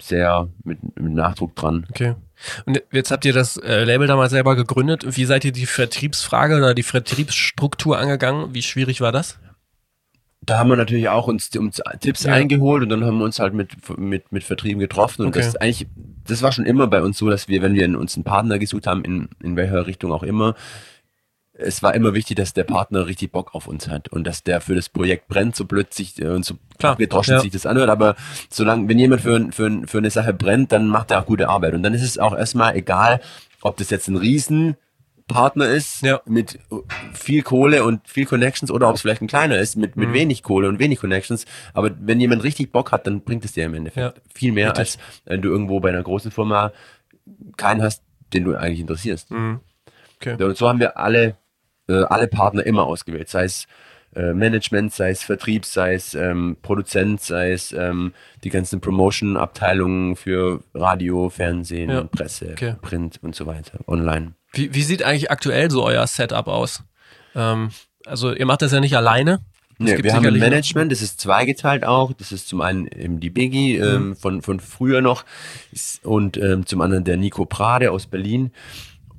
[0.02, 1.86] sehr mit, mit Nachdruck dran.
[1.90, 2.16] Okay.
[2.66, 5.18] Und jetzt habt ihr das äh, Label damals selber gegründet.
[5.18, 8.54] Wie seid ihr die Vertriebsfrage oder die Vertriebsstruktur angegangen?
[8.54, 9.40] Wie schwierig war das?
[10.50, 12.34] Da haben wir natürlich auch uns, uns Tipps Ja.
[12.34, 15.22] eingeholt und dann haben wir uns halt mit, mit, mit Vertrieben getroffen.
[15.24, 15.40] Und Okay.
[15.40, 15.88] das ist eigentlich,
[16.28, 18.88] das war schon immer bei uns so, dass wir, wenn wir uns einen Partner gesucht
[18.88, 20.56] haben, in, in welcher Richtung auch immer,
[21.54, 24.62] es war immer wichtig, dass der Partner richtig Bock auf uns hat und dass der
[24.62, 27.40] für das Projekt brennt, so blöd sich äh, und so Klar, gedroschen ja.
[27.42, 27.90] sich das anhört.
[27.90, 28.16] Aber
[28.50, 31.74] solange, wenn jemand für, für, für eine Sache brennt, dann macht er auch gute Arbeit.
[31.74, 33.20] Und dann ist es auch erstmal egal,
[33.62, 34.16] ob das jetzt ein
[35.30, 36.22] Riesenpartner ist Ja.
[36.26, 36.60] mit
[37.14, 40.04] viel Kohle und viel Connections oder ob es vielleicht ein kleiner ist mit, Mhm.
[40.06, 41.46] mit wenig Kohle und wenig Connections.
[41.74, 44.22] Aber wenn jemand richtig Bock hat, dann bringt es dir im Endeffekt Ja.
[44.34, 44.80] viel mehr, Richtig.
[44.80, 46.72] als wenn du irgendwo bei einer großen Firma
[47.58, 49.32] keinen hast, den du eigentlich interessierst.
[49.32, 49.60] Mhm.
[50.22, 50.42] Okay.
[50.44, 51.38] Und so haben wir alle,
[51.88, 53.66] äh, alle Partner immer ausgewählt, sei es
[54.20, 60.16] äh, Management, sei es Vertrieb, sei es ähm, Produzent, sei es ähm, die ganzen Promotion-Abteilungen
[60.16, 62.04] für Radio, Fernsehen, Ja.
[62.04, 62.76] Presse, Okay.
[62.82, 64.34] Print und so weiter, online.
[64.54, 66.84] Wie, wie sieht eigentlich aktuell so euer Setup aus?
[67.36, 67.70] Ähm,
[68.06, 69.40] also ihr macht das ja nicht alleine.
[69.82, 72.12] Es Nee, gibt wir haben ein Management, das ist zweigeteilt auch.
[72.12, 73.84] Das ist zum einen eben die Biggie Mhm.
[73.86, 75.24] ähm, von, von früher noch
[76.04, 78.52] und ähm, zum anderen der Nico Prade aus Berlin.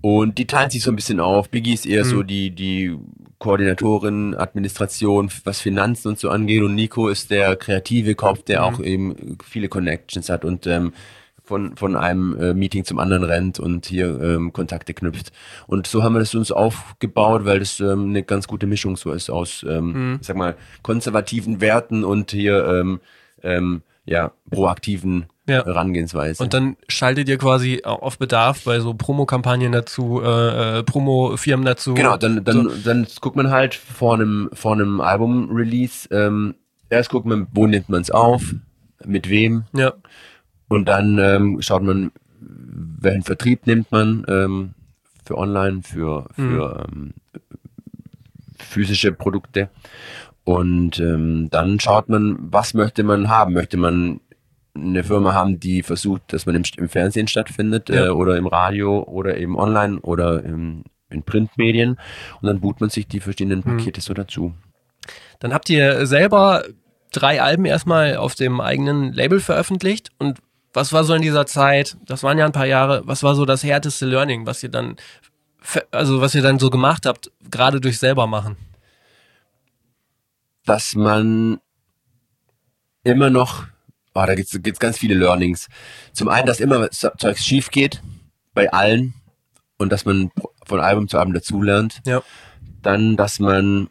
[0.02, 1.50] Und die teilen sich so ein bisschen auf.
[1.50, 2.08] Biggie ist eher Mhm.
[2.08, 2.96] so die, die
[3.38, 6.62] Koordinatorin, Administration, was Finanzen und so angeht.
[6.62, 8.64] Und Nico ist der kreative Kopf, der Mhm.
[8.66, 10.92] auch eben viele Connections hat und ähm,
[11.42, 15.32] von, von einem äh, Meeting zum anderen rennt und hier ähm, Kontakte knüpft.
[15.66, 19.10] Und so haben wir das uns aufgebaut, weil das ähm, eine ganz gute Mischung so
[19.12, 20.18] ist aus, ähm, Mhm.
[20.20, 23.00] sag mal, konservativen Werten und hier ähm,
[23.42, 25.64] ähm, ja, proaktiven Ja.
[25.64, 26.42] Herangehensweise.
[26.42, 31.64] Und dann schaltet ihr quasi auch auf Bedarf bei so Promokampagnen dazu, äh, äh, Promo-Firmen
[31.64, 31.94] dazu.
[31.94, 36.54] Genau, dann, dann, dann guckt man halt vor einem, vor einem Album-Release, ähm,
[36.88, 38.54] erst guckt man, wo nimmt man es auf,
[39.04, 39.94] mit wem, Ja,
[40.68, 44.74] und dann ähm, schaut man, welchen Vertrieb nimmt man ähm,
[45.24, 47.14] für online, für, für ähm,
[48.56, 49.68] physische Produkte.
[50.44, 53.52] Und ähm, dann schaut man, was möchte man haben?
[53.52, 54.20] Möchte man
[54.74, 58.06] eine Firma haben, die versucht, dass man im, im Fernsehen stattfindet Ja.
[58.06, 61.98] äh, oder im Radio oder eben online oder im, in Printmedien
[62.40, 64.54] und dann bucht man sich die verschiedenen Pakete so dazu.
[65.40, 66.64] Dann habt ihr selber
[67.12, 70.38] drei Alben erstmal auf dem eigenen Label veröffentlicht und
[70.72, 73.44] was war so in dieser Zeit, das waren ja ein paar Jahre, was war so
[73.44, 74.94] das härteste Learning, was ihr dann,
[75.90, 78.56] also was ihr dann so gemacht habt, gerade durch selber machen?
[80.64, 81.60] Dass man
[83.02, 83.64] immer noch,
[84.14, 85.68] oh, da gibt's gibt's ganz viele Learnings.
[86.12, 88.02] Zum einen, dass immer Zeugs schief geht,
[88.52, 89.14] bei allen,
[89.80, 90.30] und dass man
[90.66, 92.02] von Album zu Album dazulernt.
[92.04, 92.22] Ja.
[92.82, 93.88] Dann, dass man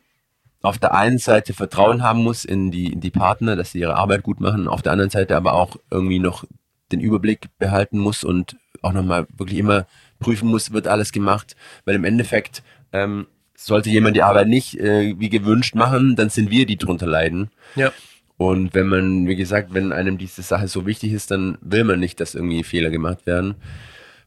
[0.61, 3.95] auf der einen Seite Vertrauen haben muss in die, in die Partner, dass sie ihre
[3.95, 6.45] Arbeit gut machen, auf der anderen Seite aber auch irgendwie noch
[6.91, 9.87] den Überblick behalten muss und auch nochmal wirklich immer
[10.19, 11.55] prüfen muss, wird alles gemacht,
[11.85, 13.27] weil im Endeffekt ähm,
[13.65, 17.49] sollte jemand die Arbeit nicht äh, wie gewünscht machen, dann sind wir, die drunter leiden.
[17.75, 17.91] Ja.
[18.37, 21.99] Und wenn man, wie gesagt, wenn einem diese Sache so wichtig ist, dann will man
[21.99, 23.55] nicht, dass irgendwie Fehler gemacht werden.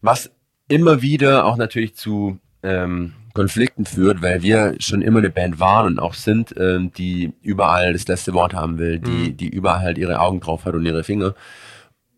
[0.03, 0.31] Was
[0.69, 5.87] immer wieder auch natürlich zu ähm, Konflikten führt, weil wir schon immer eine Band waren
[5.87, 9.99] und auch sind, ähm, die überall das letzte Wort haben will, die, die überall halt
[9.99, 11.35] ihre Augen drauf hat und ihre Finger.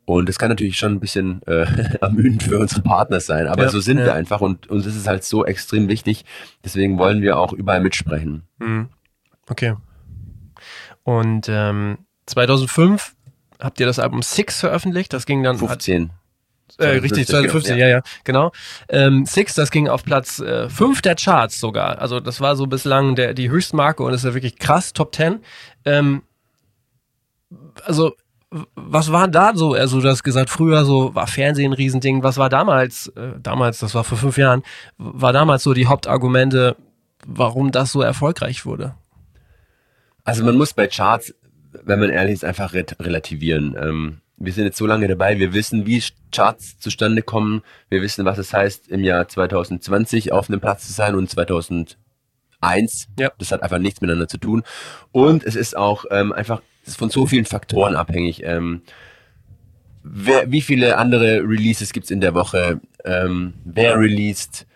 [0.06, 1.66] Und das kann natürlich schon ein bisschen äh,
[2.00, 4.06] ermüdend für unsere Partner sein, aber Ja, so sind ja.
[4.06, 6.24] wir einfach und uns ist es halt so extrem wichtig.
[6.64, 8.42] Deswegen wollen wir auch überall mitsprechen.
[8.58, 8.88] Mhm.
[9.48, 9.74] Okay.
[11.02, 13.14] Und ähm, 2005
[13.60, 16.10] habt ihr das Album Six veröffentlicht, das ging dann 15.
[16.78, 18.52] Äh, richtig, 2015, genau, ja, ja, genau.
[18.88, 21.98] Ähm, Six, das ging auf Platz 5 der Charts sogar.
[21.98, 25.40] Also das war so bislang der, die Höchstmarke und ist ja wirklich krass, Top 10.
[25.84, 26.22] Ähm,
[27.84, 28.16] also,
[28.74, 29.74] was war da so?
[29.74, 32.22] Also, du hast gesagt, früher so war Fernsehen ein Riesending.
[32.22, 34.62] Was war damals, äh, damals, das war vor fünf Jahren,
[34.98, 36.76] war damals so die Hauptargumente
[37.26, 38.94] warum das so erfolgreich wurde?
[40.24, 41.34] Also man muss bei Charts,
[41.84, 43.76] wenn man ehrlich ist, einfach relativieren.
[43.78, 48.24] Ähm, wir sind jetzt so lange dabei, wir wissen, wie Charts zustande kommen, wir wissen,
[48.24, 51.96] was es heißt, im Jahr 2020 auf einem Platz zu sein und 2001.
[53.18, 53.30] Ja.
[53.38, 54.64] Das hat einfach nichts miteinander zu tun.
[55.12, 58.42] Und es ist auch ähm, einfach ist von so vielen Faktoren abhängig.
[58.44, 58.82] Ähm,
[60.02, 62.80] wer, wie viele andere Releases gibt's in der Woche?
[63.04, 64.66] Ähm, wer released?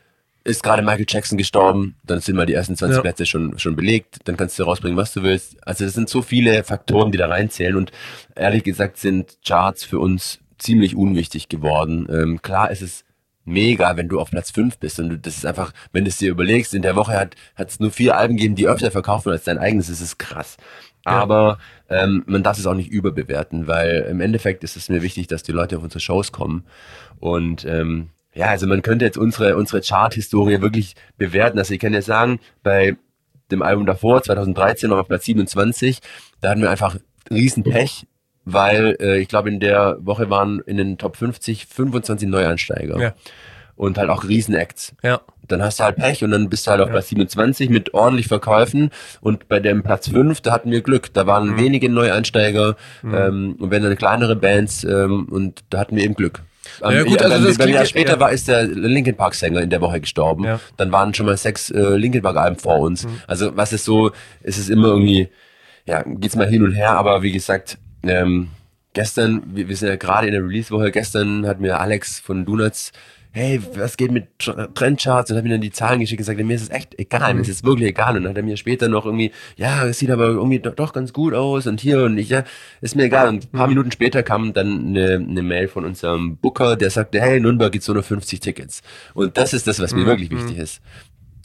[0.49, 3.03] ist gerade Michael Jackson gestorben, dann sind mal die ersten 20 ja.
[3.03, 5.57] Plätze schon, schon belegt, dann kannst du rausbringen, was du willst.
[5.66, 7.92] Also es sind so viele Faktoren, die da reinzählen und
[8.35, 12.09] ehrlich gesagt sind Charts für uns ziemlich unwichtig geworden.
[12.11, 13.05] Ähm, klar ist es
[13.44, 16.31] mega, wenn du auf Platz 5 bist und das ist einfach, wenn du es dir
[16.31, 19.59] überlegst, in der Woche hat es nur vier Alben gegeben, die öfter verkaufen als dein
[19.59, 20.57] eigenes, das ist krass.
[21.04, 21.58] Aber
[21.88, 25.42] ähm, man darf es auch nicht überbewerten, weil im Endeffekt ist es mir wichtig, dass
[25.42, 26.64] die Leute auf unsere Shows kommen
[27.20, 31.58] und ähm, ja, also man könnte jetzt unsere, unsere Chart-Historie wirklich bewerten.
[31.58, 32.96] Also ich kann ja sagen, bei
[33.50, 35.98] dem Album davor, 2013, noch auf Platz 27,
[36.40, 36.96] da hatten wir einfach
[37.30, 38.06] riesen Pech,
[38.44, 43.00] weil äh, ich glaube in der Woche waren in den Top 50 25 Neuansteiger.
[43.00, 43.14] Ja.
[43.78, 44.92] Und halt auch Riesen-Acts.
[45.04, 45.20] Ja.
[45.46, 46.92] Dann hast du halt Pech und dann bist du halt auf ja.
[46.92, 51.14] Platz 27 mit ordentlich Verkäufen und bei dem Platz 5, da hatten wir Glück.
[51.14, 51.58] Da waren mhm.
[51.58, 53.14] wenige Neueinsteiger mhm.
[53.14, 56.42] ähm, und wenn dann kleinere Bands ähm, und da hatten wir eben Glück.
[56.82, 58.20] Ja, gut, also das Jahr später ja.
[58.20, 60.44] war ist der Linkin Park Sänger in der Woche gestorben.
[60.44, 60.60] Ja.
[60.76, 63.06] Dann waren schon mal sechs äh, Linkin Park Alben vor uns.
[63.06, 63.20] Mhm.
[63.28, 64.10] Also was ist so,
[64.42, 65.28] ist es immer irgendwie,
[65.86, 68.48] ja, geht's mal hin und her, aber wie gesagt, ähm,
[68.92, 72.92] gestern, wir, wir sind ja gerade in der Release-Woche, gestern hat mir Alex von Donuts
[73.38, 75.31] hey, was geht mit Trendcharts?
[75.31, 77.42] Und hat mir dann die Zahlen geschickt und gesagt, mir ist es echt egal, mir
[77.42, 78.16] ist es wirklich egal.
[78.16, 80.92] Und dann hat er mir später noch irgendwie, ja, es sieht aber irgendwie doch, doch
[80.92, 82.42] ganz gut aus und hier und ich, ja,
[82.81, 83.29] ist mir egal.
[83.29, 87.20] Und ein paar Minuten später kam dann eine, eine Mail von unserem Booker, der sagte,
[87.20, 88.83] hey, Nürnberg gibt so nur 50 Tickets.
[89.14, 90.07] Und das ist das, was mir mhm.
[90.07, 90.62] wirklich wichtig mhm.
[90.62, 90.81] ist.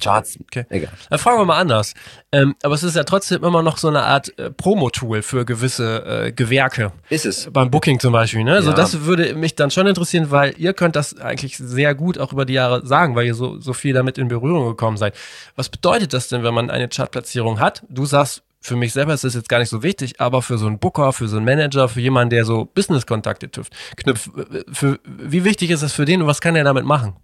[0.02, 0.38] Charts.
[0.42, 0.66] Okay.
[0.70, 0.92] Egal.
[1.10, 1.94] Dann fragen wir mal anders.
[2.32, 6.06] Ähm, aber es ist ja trotzdem immer noch so eine Art äh, Promo-Tool für gewisse
[6.06, 6.92] äh, Gewerke.
[7.10, 7.50] Ist es.
[7.52, 8.44] Beim Booking zum Beispiel.
[8.44, 8.54] Ne?
[8.54, 8.76] Also ja.
[8.76, 12.46] das würde mich dann schon interessieren, weil ihr könnt das eigentlich sehr gut auch über
[12.46, 15.16] die Jahre sagen, weil ihr so, so viel damit in Berührung gekommen seid.
[15.56, 17.84] Was bedeutet das denn, wenn man eine Chartplatzierung hat?
[17.90, 20.68] Du sagst, für mich selber ist das jetzt gar nicht so wichtig, aber für so
[20.68, 24.32] einen Booker, für so einen Manager, für jemanden, der so Business-Kontakte knüpft,
[24.72, 27.18] für, wie wichtig ist das für den und was kann er damit machen?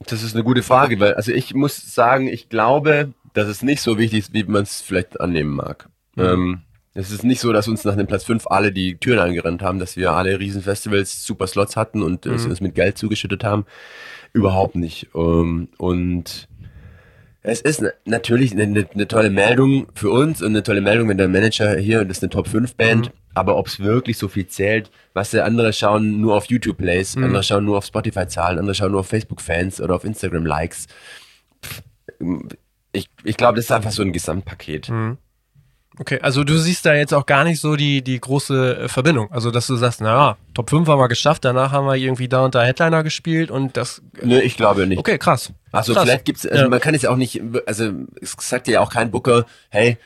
[0.00, 3.80] Das ist eine gute Frage, weil also ich muss sagen, ich glaube, dass es nicht
[3.80, 5.88] so wichtig ist, wie man es vielleicht annehmen mag.
[6.16, 6.22] Mhm.
[6.22, 6.62] Ähm,
[6.94, 9.80] es ist nicht so, dass uns nach dem Platz 5 alle die Türen angerannt haben,
[9.80, 12.32] dass wir alle Riesenfestivals, super Slots hatten und mhm.
[12.32, 13.66] uns mit Geld zugeschüttet haben.
[14.32, 15.08] Überhaupt nicht.
[15.14, 16.48] Ähm, und
[17.46, 21.28] es ist natürlich eine, eine, tolle Meldung für uns und eine tolle Meldung, wenn der
[21.28, 23.12] Manager hier, das ist eine Top 5 Band, mhm.
[23.34, 27.16] aber ob es wirklich so viel zählt, was der andere schauen nur auf YouTube Plays,
[27.16, 27.24] mhm.
[27.24, 30.46] andere schauen nur auf Spotify Zahlen, andere schauen nur auf Facebook Fans oder auf Instagram
[30.46, 30.86] Likes.
[32.92, 34.88] Ich, ich glaube, das ist einfach so ein Gesamtpaket.
[34.88, 35.18] Mhm.
[35.98, 39.30] Okay, also du siehst da jetzt auch gar nicht so die, die große äh, Verbindung.
[39.30, 42.44] Also, dass du sagst, naja, Top 5 haben wir geschafft, danach haben wir irgendwie da
[42.44, 44.02] und da Headliner gespielt und das.
[44.20, 44.98] Nö, ich glaube nicht.
[44.98, 45.52] Okay, krass.
[45.70, 46.04] Also, krass.
[46.04, 46.68] vielleicht gibt's, also ja.
[46.68, 49.96] man kann es ja auch nicht, also, es sagt ja auch kein Booker, hey,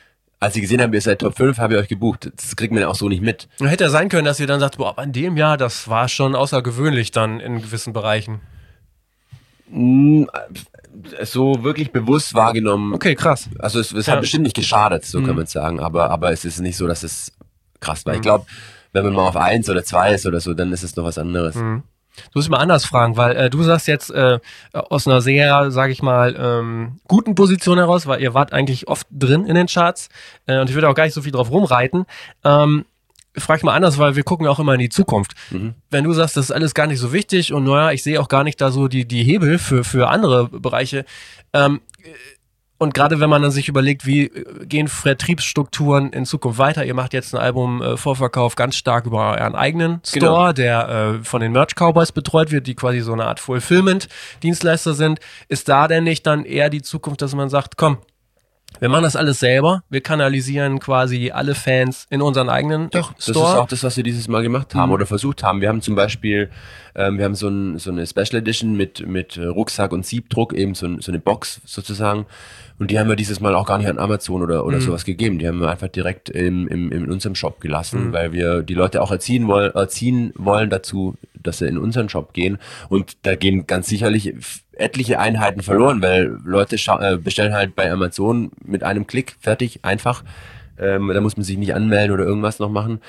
[0.40, 2.30] als ich gesehen habe, ihr seid Top 5, habe ich euch gebucht.
[2.36, 3.48] Das kriegt man ja auch so nicht mit.
[3.58, 6.34] Hätte ja sein können, dass ihr dann sagt, boah, in dem Jahr, das war schon
[6.36, 8.40] außergewöhnlich dann in gewissen Bereichen.
[9.70, 10.28] Hm,
[11.22, 12.94] so wirklich bewusst wahrgenommen.
[12.94, 13.48] Okay, krass.
[13.58, 14.14] Also es, es ja.
[14.14, 15.26] hat bestimmt nicht geschadet, so mhm.
[15.26, 17.32] kann man sagen, aber, aber es ist nicht so, dass es
[17.80, 18.12] krass war.
[18.12, 18.18] Mhm.
[18.18, 18.46] Ich glaube,
[18.92, 21.18] wenn man mal auf eins oder zwei ist oder so, dann ist es noch was
[21.18, 21.54] anderes.
[21.54, 21.82] Mhm.
[22.32, 24.40] Du musst mal anders fragen, weil äh, du sagst jetzt äh,
[24.72, 29.06] aus einer sehr, sag ich mal, ähm, guten Position heraus, weil ihr wart eigentlich oft
[29.10, 30.08] drin in den Charts
[30.46, 32.06] äh, und ich würde auch gar nicht so viel drauf rumreiten.
[32.44, 32.86] Ähm,
[33.40, 35.34] frage ich mal anders, weil wir gucken auch immer in die Zukunft.
[35.50, 35.74] Mhm.
[35.90, 38.28] Wenn du sagst, das ist alles gar nicht so wichtig und naja, ich sehe auch
[38.28, 41.04] gar nicht da so die, die Hebel für, für andere Bereiche.
[41.52, 41.80] Ähm,
[42.80, 44.30] und gerade wenn man dann sich überlegt, wie
[44.62, 46.84] gehen Vertriebsstrukturen in Zukunft weiter?
[46.84, 50.52] Ihr macht jetzt ein Album äh, Vorverkauf ganz stark über euren eigenen Store, genau.
[50.52, 55.18] der äh, von den Merch Cowboys betreut wird, die quasi so eine Art Fulfillment-Dienstleister sind.
[55.48, 57.98] Ist da denn nicht dann eher die Zukunft, dass man sagt, komm,
[58.80, 59.82] wir machen das alles selber.
[59.90, 63.16] Wir kanalisieren quasi alle Fans in unseren eigenen Doch, Store.
[63.16, 64.94] Das ist auch das, was wir dieses Mal gemacht haben mhm.
[64.94, 65.60] oder versucht haben.
[65.60, 66.50] Wir haben zum Beispiel,
[66.94, 70.74] ähm, wir haben so, ein, so eine Special Edition mit, mit Rucksack und Siebdruck, eben
[70.74, 72.26] so, so eine Box sozusagen.
[72.78, 74.82] Und die haben wir dieses Mal auch gar nicht an Amazon oder, oder mhm.
[74.82, 75.38] sowas gegeben.
[75.38, 78.12] Die haben wir einfach direkt im, im, in unserem Shop gelassen, mhm.
[78.12, 82.32] weil wir die Leute auch erziehen wollen, erziehen wollen dazu, dass sie in unseren Shop
[82.32, 82.58] gehen.
[82.88, 84.34] Und da gehen ganz sicherlich
[84.78, 90.24] etliche Einheiten verloren, weil Leute äh, bestellen halt bei Amazon mit einem Klick fertig, einfach.
[90.78, 93.00] Ähm, da muss man sich nicht anmelden oder irgendwas noch machen.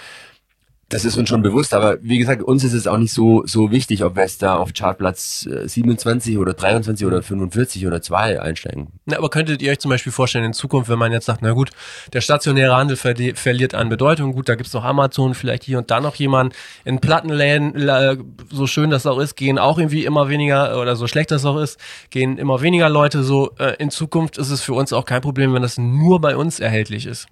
[0.90, 3.70] Das ist uns schon bewusst, aber wie gesagt, uns ist es auch nicht so so
[3.70, 8.42] wichtig, ob wir jetzt da auf Chartplatz äh, 27 oder 23 oder 45 oder 2
[8.42, 8.88] einsteigen.
[9.06, 11.52] Na, aber könntet ihr euch zum Beispiel vorstellen, in Zukunft, wenn man jetzt sagt, na
[11.52, 11.70] gut,
[12.14, 15.92] der stationäre Handel verli verliert an Bedeutung, gut, da gibt's noch Amazon, vielleicht hier und
[15.92, 16.56] da noch jemand.
[16.86, 18.18] In Plattenläden, la-
[18.50, 21.58] so schön das auch ist, gehen auch irgendwie immer weniger, oder so schlecht das auch
[21.58, 23.52] ist, gehen immer weniger Leute so.
[23.60, 26.60] Äh, in Zukunft ist es für uns auch kein Problem, wenn das nur bei uns
[26.60, 27.28] erhältlich ist.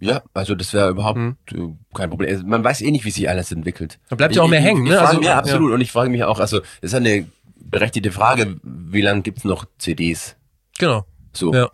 [0.00, 1.36] Ja, also das wäre überhaupt Hm.
[1.52, 2.30] äh, kein Problem.
[2.30, 3.98] Also Man weiß eh nicht, wie sich alles entwickelt.
[4.08, 4.96] Da bleibt ja auch mehr hängen, ich, ne?
[4.96, 5.38] Ich frage, Also, ja, ja.
[5.38, 5.72] absolut.
[5.72, 9.66] Und ich frage mich auch, also das ist eine berechtigte Frage, wie lange gibt's noch
[9.78, 10.36] CDs?
[10.78, 11.04] Genau.
[11.32, 11.52] So.
[11.52, 11.70] Ja.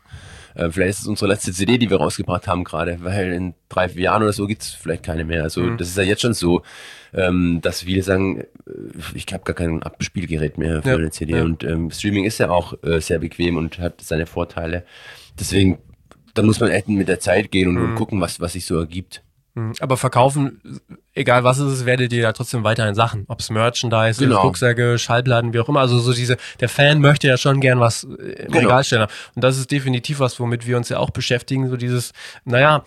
[0.54, 3.88] Äh, vielleicht ist es unsere letzte CD, die wir rausgebracht haben gerade, weil in drei,
[3.88, 5.42] vier Jahren oder so gibt's vielleicht keine mehr.
[5.42, 5.76] Also Mhm.
[5.78, 6.62] das ist ja jetzt schon so,
[7.12, 8.46] ähm, dass viele sagen, äh,
[9.14, 11.36] ich habe gar kein Abspielgerät mehr für Ja, eine CD.
[11.36, 11.42] ja.
[11.42, 14.84] Und ähm, Streaming ist ja auch äh, sehr bequem und hat seine Vorteile.
[15.38, 15.78] Deswegen,
[16.34, 17.82] da muss man echt mit der Zeit gehen und, Mhm.
[17.90, 19.22] und gucken, was, was sich so ergibt.
[19.54, 19.72] Mhm.
[19.80, 20.60] Aber verkaufen,
[21.12, 23.24] egal was es ist, werdet ihr ja trotzdem weiterhin Sachen.
[23.28, 24.40] Ob es Merchandise, Genau.
[24.42, 25.80] Rucksäcke, Schallplatten, wie auch immer.
[25.80, 28.58] Also so diese, der Fan möchte ja schon gern was äh, im Genau.
[28.66, 29.06] Regal stellen.
[29.36, 31.68] Und das ist definitiv was, womit wir uns ja auch beschäftigen.
[31.70, 32.12] So dieses,
[32.44, 32.84] naja,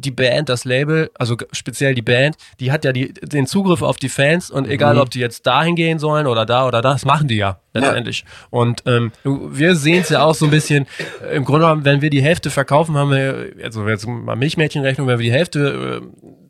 [0.00, 3.96] die Band, das Label, also speziell die Band, die hat ja die, den Zugriff auf
[3.96, 5.00] die Fans und egal, Mhm.
[5.00, 8.24] ob die jetzt dahin gehen sollen oder da oder da, das machen die ja letztendlich.
[8.50, 10.86] Und ähm, wir sehen es ja auch so ein bisschen,
[11.30, 15.06] äh, im Grunde genommen, wenn wir die Hälfte verkaufen, haben wir, also jetzt mal Milchmädchenrechnung,
[15.06, 16.00] wenn wir die Hälfte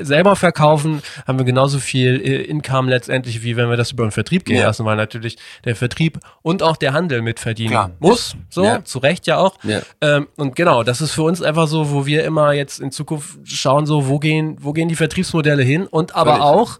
[0.00, 4.10] selber verkaufen, haben wir genauso viel äh, Income letztendlich, wie wenn wir das über den
[4.10, 4.66] Vertrieb gehen Ja.
[4.66, 7.90] lassen, weil natürlich der Vertrieb und auch der Handel mitverdienen Klar.
[7.98, 8.84] muss, so, Ja.
[8.84, 9.56] zu Recht ja auch.
[9.62, 9.80] Ja.
[10.00, 13.38] Ähm, und genau, das ist für uns einfach so, wo wir immer jetzt in Zukunft
[13.44, 16.44] schauen, so, wo gehen, wo gehen die Vertriebsmodelle hin und aber Völlig.
[16.44, 16.78] auch,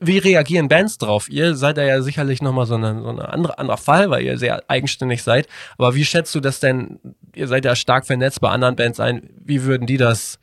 [0.00, 1.28] wie reagieren Bands drauf?
[1.28, 4.36] Ihr seid da ja sicherlich nochmal so eine, so eine andere, anderer Fall, weil ihr
[4.36, 5.46] sehr eigenständig seid.
[5.78, 6.98] Aber wie schätzt du das denn?
[7.36, 9.30] Ihr seid ja stark vernetzt bei anderen Bands ein.
[9.44, 10.40] Wie würden die das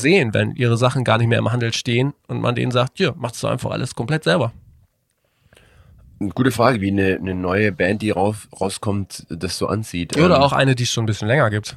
[0.00, 3.12] sehen, wenn ihre Sachen gar nicht mehr im Handel stehen und man denen sagt, ja,
[3.16, 4.52] macht's doch einfach alles komplett selber?
[6.20, 10.16] Eine gute Frage, wie eine, eine neue Band, die rauf, rauskommt, das so ansieht.
[10.16, 11.76] Oder Ähm, auch eine, die es schon ein bisschen länger gibt.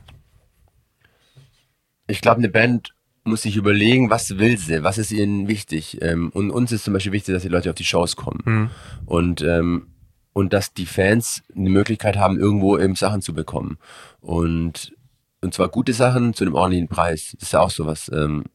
[2.08, 6.01] Ich glaube, eine Band muss sich überlegen, was will sie, was ist ihnen wichtig.
[6.01, 8.41] Ähm, und uns ist zum Beispiel wichtig, dass die Leute auf die Shows kommen.
[8.45, 8.69] Mhm.
[9.06, 9.88] Und, ähm,
[10.34, 13.77] und dass die Fans eine Möglichkeit haben, irgendwo eben Sachen zu bekommen.
[14.21, 14.93] Und,
[15.41, 17.34] und zwar gute Sachen zu einem ordentlichen Preis.
[17.34, 18.10] Das ist ja auch sowas.
[18.13, 18.45] Ähm,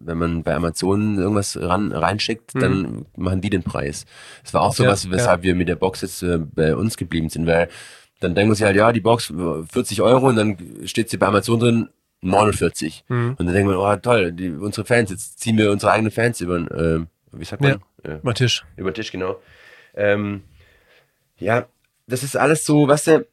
[0.00, 4.06] wenn man bei Amazon irgendwas ran, reinschickt, dann machen die den Preis.
[4.42, 4.84] Das war auch Mhm.
[4.84, 7.68] Ja, sowas, weshalb wir mit der Box jetzt äh, bei uns geblieben sind, weil
[8.20, 11.18] dann denken wir sich halt, ja, die Box äh, 40 Euro und dann steht sie
[11.18, 11.88] bei Amazon drin
[12.22, 13.04] 49.
[13.08, 13.36] Mhm.
[13.38, 16.40] Und dann denken wir, oh toll, die, unsere Fans, jetzt ziehen wir unsere eigenen Fans
[16.40, 17.82] über, äh, wie sagt man?
[18.06, 18.20] Ja.
[18.22, 18.64] Mal Tisch.
[18.76, 19.40] Über Tisch, genau.
[19.94, 20.42] Ähm,
[21.38, 21.66] ja,
[22.06, 23.26] das ist alles so, weißt du,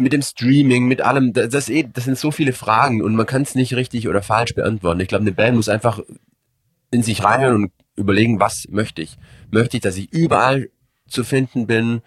[0.00, 3.42] mit dem Streaming, mit allem, das, eh, das sind so viele Fragen und man kann
[3.42, 5.00] es nicht richtig oder falsch beantworten.
[5.00, 6.00] Ich glaube, eine Band muss einfach
[6.90, 9.16] in sich reinhören und überlegen, was möchte ich.
[9.50, 10.70] Möchte ich, dass ich überall
[11.08, 12.02] zu finden bin?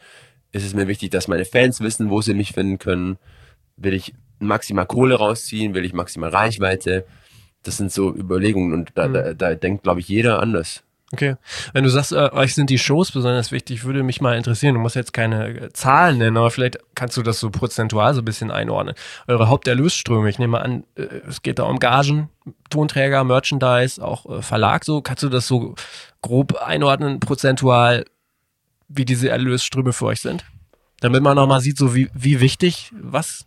[0.51, 3.17] Ist es mir wichtig, dass meine Fans wissen, wo sie mich finden können?
[3.77, 5.73] Will ich maximal Kohle rausziehen?
[5.73, 7.05] Will ich maximal Reichweite?
[7.63, 10.83] Das sind so Überlegungen und da, da, da denkt, glaube ich, jeder anders.
[11.13, 11.35] Okay.
[11.73, 14.73] Wenn du sagst, äh, euch sind die Shows besonders wichtig, würde mich mal interessieren.
[14.73, 18.21] Du musst jetzt keine äh, Zahlen nennen, aber vielleicht kannst du das so prozentual so
[18.21, 18.95] ein bisschen einordnen.
[19.27, 22.29] Eure Haupterlösströme, ich nehme an, äh, es geht da um Gagen,
[22.71, 25.01] Tonträger, Merchandise, auch äh, Verlag, so.
[25.01, 25.75] Kannst du das so
[26.23, 28.05] grob einordnen, prozentual,
[28.87, 30.43] wie diese Erlösströme für euch sind?
[30.99, 33.45] Damit man nochmal sieht, so wie, wie wichtig, was,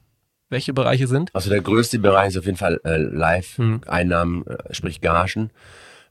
[0.51, 1.35] welche Bereiche sind?
[1.35, 3.13] Also der größte Bereich ist auf jeden Fall äh, Hm.
[3.13, 5.51] Live-Einnahmen, äh, sprich Gagen.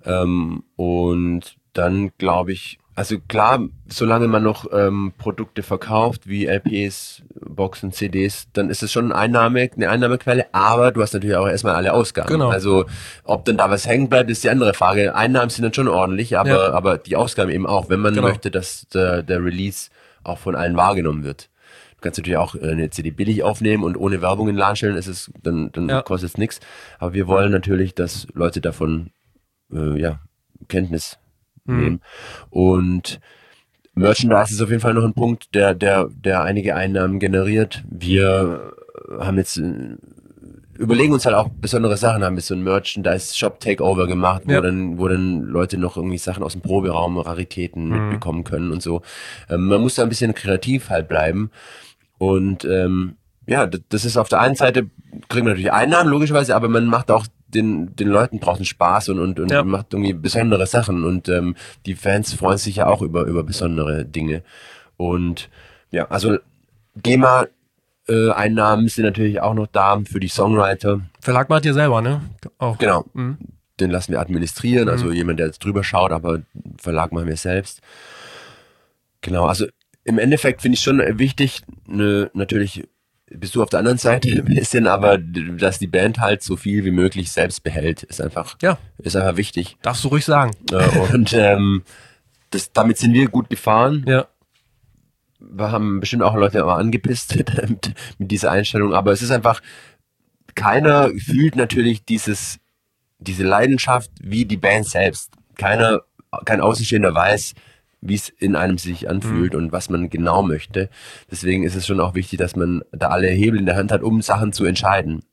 [0.06, 7.24] Ähm, und dann glaube ich, also klar, solange man noch ähm, Produkte verkauft, wie LPs,
[7.42, 11.48] Boxen, CDs, dann ist es schon eine Einnahme, eine Einnahmequelle, aber du hast natürlich auch
[11.48, 12.30] erstmal alle Ausgaben.
[12.30, 12.50] Genau.
[12.50, 12.86] Also
[13.26, 15.14] ob dann da was hängen bleibt, ist die andere Frage.
[15.14, 16.72] Einnahmen sind dann schon ordentlich, aber, Ja.
[16.72, 18.28] aber die Ausgaben eben auch, wenn man Genau.
[18.30, 19.90] möchte, dass der, der Release
[20.24, 21.50] auch von allen wahrgenommen wird.
[21.98, 24.78] Du kannst natürlich auch äh, eine CD billig aufnehmen und ohne Werbung in den Laden
[24.78, 26.02] stellen, ist es, dann, dann Ja.
[26.02, 26.62] kostet es nichts.
[27.00, 29.10] Aber wir wollen natürlich, dass Leute davon
[29.74, 30.20] äh, ja,
[30.68, 31.18] Kenntnis
[31.68, 31.78] Hm.
[31.78, 32.02] nehmen.
[32.52, 33.20] Und
[33.96, 37.84] Merchandise ist auf jeden Fall noch ein Punkt, der, der, der einige Einnahmen generiert.
[37.90, 38.72] Wir
[39.20, 39.96] haben jetzt äh,
[40.78, 44.62] überlegen uns halt auch besondere Sachen, haben wir so ein Merchandise-Shop-Takeover gemacht, wo Ja.
[44.62, 47.92] dann, wo dann Leute noch irgendwie Sachen aus dem Proberaum, Raritäten Mhm.
[48.10, 49.02] mitbekommen können und so.
[49.50, 51.50] Ähm, man muss da ein bisschen kreativ halt bleiben.
[52.18, 53.16] Und ähm,
[53.48, 54.90] ja, das ist auf der einen Seite,
[55.30, 57.26] kriegen wir natürlich Einnahmen, logischerweise, aber man macht auch
[57.56, 59.64] den, den Leuten draußen Spaß und, und, und Ja.
[59.64, 61.04] macht irgendwie besondere Sachen.
[61.04, 64.44] Und ähm, die Fans freuen sich ja auch über, über besondere Dinge.
[64.98, 65.50] Und
[65.92, 66.38] ja, also
[67.02, 67.48] GEMA
[68.08, 71.02] äh, Einnahmen sind natürlich auch noch da für die Songwriter.
[71.20, 72.22] Verlag macht ihr selber, ne?
[72.60, 72.78] Auch.
[72.78, 73.06] Genau.
[73.14, 73.38] Mhm.
[73.80, 76.42] den lassen wir administrieren, also jemand, der jetzt drüber schaut, aber
[76.78, 77.82] Verlag machen wir selbst.
[79.22, 79.66] Genau, also
[80.04, 82.88] im Endeffekt finde ich schon wichtig, ne, natürlich
[83.40, 86.86] bist du auf der anderen Seite ein bisschen, aber dass die Band halt so viel
[86.86, 88.78] wie möglich selbst behält, ist einfach, Ja.
[88.98, 89.78] ist einfach wichtig.
[89.82, 90.52] Darfst du ruhig sagen.
[91.12, 91.84] Und ähm,
[92.52, 94.06] das, damit sind wir gut gefahren.
[94.08, 94.28] Ja.
[95.40, 97.36] Wir haben bestimmt auch Leute mal angepisst
[97.70, 99.62] mit, mit dieser Einstellung, aber es ist einfach,
[100.56, 102.60] keiner fühlt natürlich dieses,
[103.20, 105.32] diese Leidenschaft wie die Band selbst.
[105.58, 106.02] Keiner,
[106.46, 107.54] kein Außenstehender weiß,
[108.08, 110.90] wie es in einem sich anfühlt und was man genau möchte.
[111.30, 114.02] Deswegen ist es schon auch wichtig, dass man da alle Hebel in der Hand hat,
[114.04, 115.24] um Sachen zu entscheiden.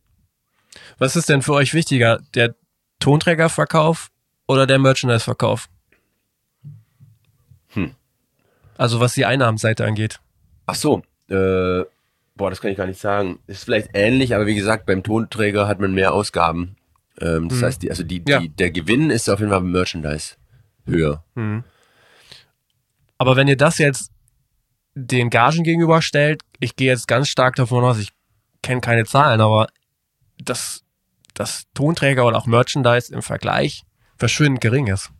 [0.98, 2.54] Was ist denn für euch wichtiger, der
[2.98, 4.10] Tonträgerverkauf
[4.46, 5.68] oder der Merchandise-Verkauf?
[7.68, 7.92] Hm.
[8.76, 10.20] Also was die Einnahmenseite angeht.
[10.66, 11.84] Ach so, äh,
[12.36, 13.38] boah, das kann ich gar nicht sagen.
[13.46, 16.76] Ist vielleicht ähnlich, aber wie gesagt, beim Tonträger hat man mehr Ausgaben.
[17.20, 18.40] Ähm, das heißt, die, also die, Ja.
[18.40, 20.36] die, der Gewinn ist auf jeden Fall beim Merchandise
[20.86, 21.24] höher.
[23.22, 24.10] Aber wenn ihr das jetzt
[24.96, 28.08] den Gagen gegenüberstellt, ich gehe jetzt ganz stark davon aus, ich
[28.64, 29.68] kenne keine Zahlen, aber
[30.42, 30.82] dass
[31.34, 33.84] das Tonträger oder auch Merchandise im Vergleich
[34.18, 35.10] verschwindend gering ist.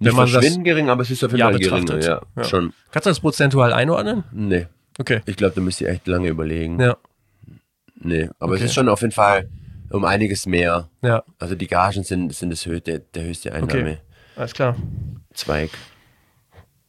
[0.00, 2.20] Nicht Wenn man das verschwindend gering, aber es ist auf jeden Jahr Fall geringer, ja,
[2.34, 2.42] Ja.
[2.44, 2.72] Schon.
[2.90, 4.24] Kannst du das prozentual einordnen?
[4.32, 4.66] Nee,
[4.98, 5.20] Okay.
[5.26, 6.80] ich glaube, da müsst ihr echt lange überlegen.
[6.80, 6.96] Ja,
[7.94, 8.64] Nee, aber Okay.
[8.64, 9.48] es ist schon auf jeden Fall
[9.90, 10.90] um einiges mehr.
[11.02, 14.00] ja, Also die Gagen sind, sind das hö der, höchste Einnahmezweig.
[14.34, 14.74] alles klar.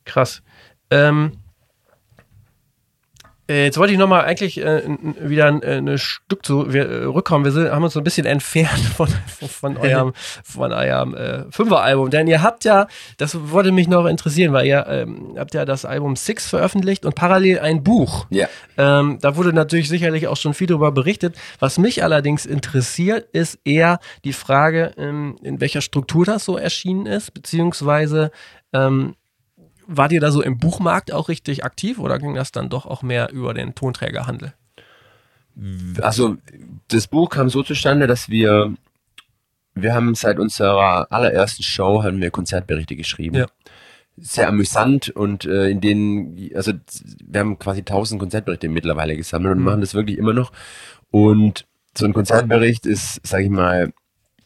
[0.07, 0.41] Krass.
[0.89, 1.33] Ähm,
[3.49, 4.83] äh, jetzt wollte ich nochmal eigentlich äh,
[5.21, 7.45] wieder ein, äh, ein Stück zu wir, äh, rückkommen.
[7.45, 11.43] Wir sind, haben uns so ein bisschen entfernt von, von, von eurem, von eurem äh,
[11.51, 12.09] Fünfer-Album.
[12.09, 12.87] Denn ihr habt ja,
[13.17, 17.15] das wollte mich noch interessieren, weil ihr ähm, habt ja das Album Six veröffentlicht und
[17.15, 18.27] parallel ein Buch.
[18.29, 18.47] Ja.
[18.77, 21.35] Ähm, da wurde natürlich sicherlich auch schon viel darüber berichtet.
[21.59, 27.05] Was mich allerdings interessiert, ist eher die Frage, ähm, in welcher Struktur das so erschienen
[27.05, 28.31] ist, beziehungsweise
[28.73, 29.15] ähm,
[29.87, 33.01] wart ihr da so im Buchmarkt auch richtig aktiv oder ging das dann doch auch
[33.01, 34.53] mehr über den Tonträgerhandel?
[36.01, 36.37] Also
[36.89, 38.73] das Buch kam so zustande, dass wir
[39.73, 43.37] wir haben seit unserer allerersten Show haben wir Konzertberichte geschrieben.
[43.37, 43.45] Ja.
[44.17, 46.73] Sehr amüsant und äh, in denen also
[47.23, 50.51] wir haben quasi 1000 Konzertberichte mittlerweile gesammelt und machen das wirklich immer noch
[51.11, 53.91] und so ein Konzertbericht ist, sage ich mal,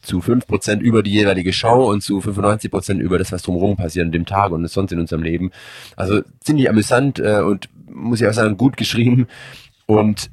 [0.02, 4.12] zu 5% über die jeweilige Show und zu 95% über das, was drumherum passiert an
[4.12, 5.50] dem Tag und sonst in unserem Leben.
[5.96, 9.28] Also ziemlich amüsant äh, und muss ich auch sagen, gut geschrieben.
[9.86, 10.30] Und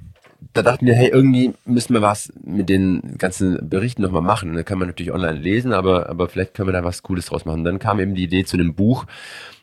[0.53, 4.55] da dachten wir, hey, irgendwie müssen wir was mit den ganzen Berichten nochmal machen.
[4.55, 7.45] Da kann man natürlich online lesen, aber, aber vielleicht können wir da was Cooles draus
[7.45, 7.63] machen.
[7.63, 9.05] Dann kam eben die Idee zu einem Buch.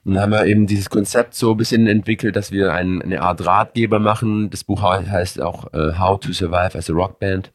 [0.05, 3.23] Und dann haben wir eben dieses Konzept so ein bisschen entwickelt, dass wir ein, eine
[3.23, 4.51] Art Ratgeber machen.
[4.51, 7.51] Das Buch heißt auch äh, How to Survive as a Rockband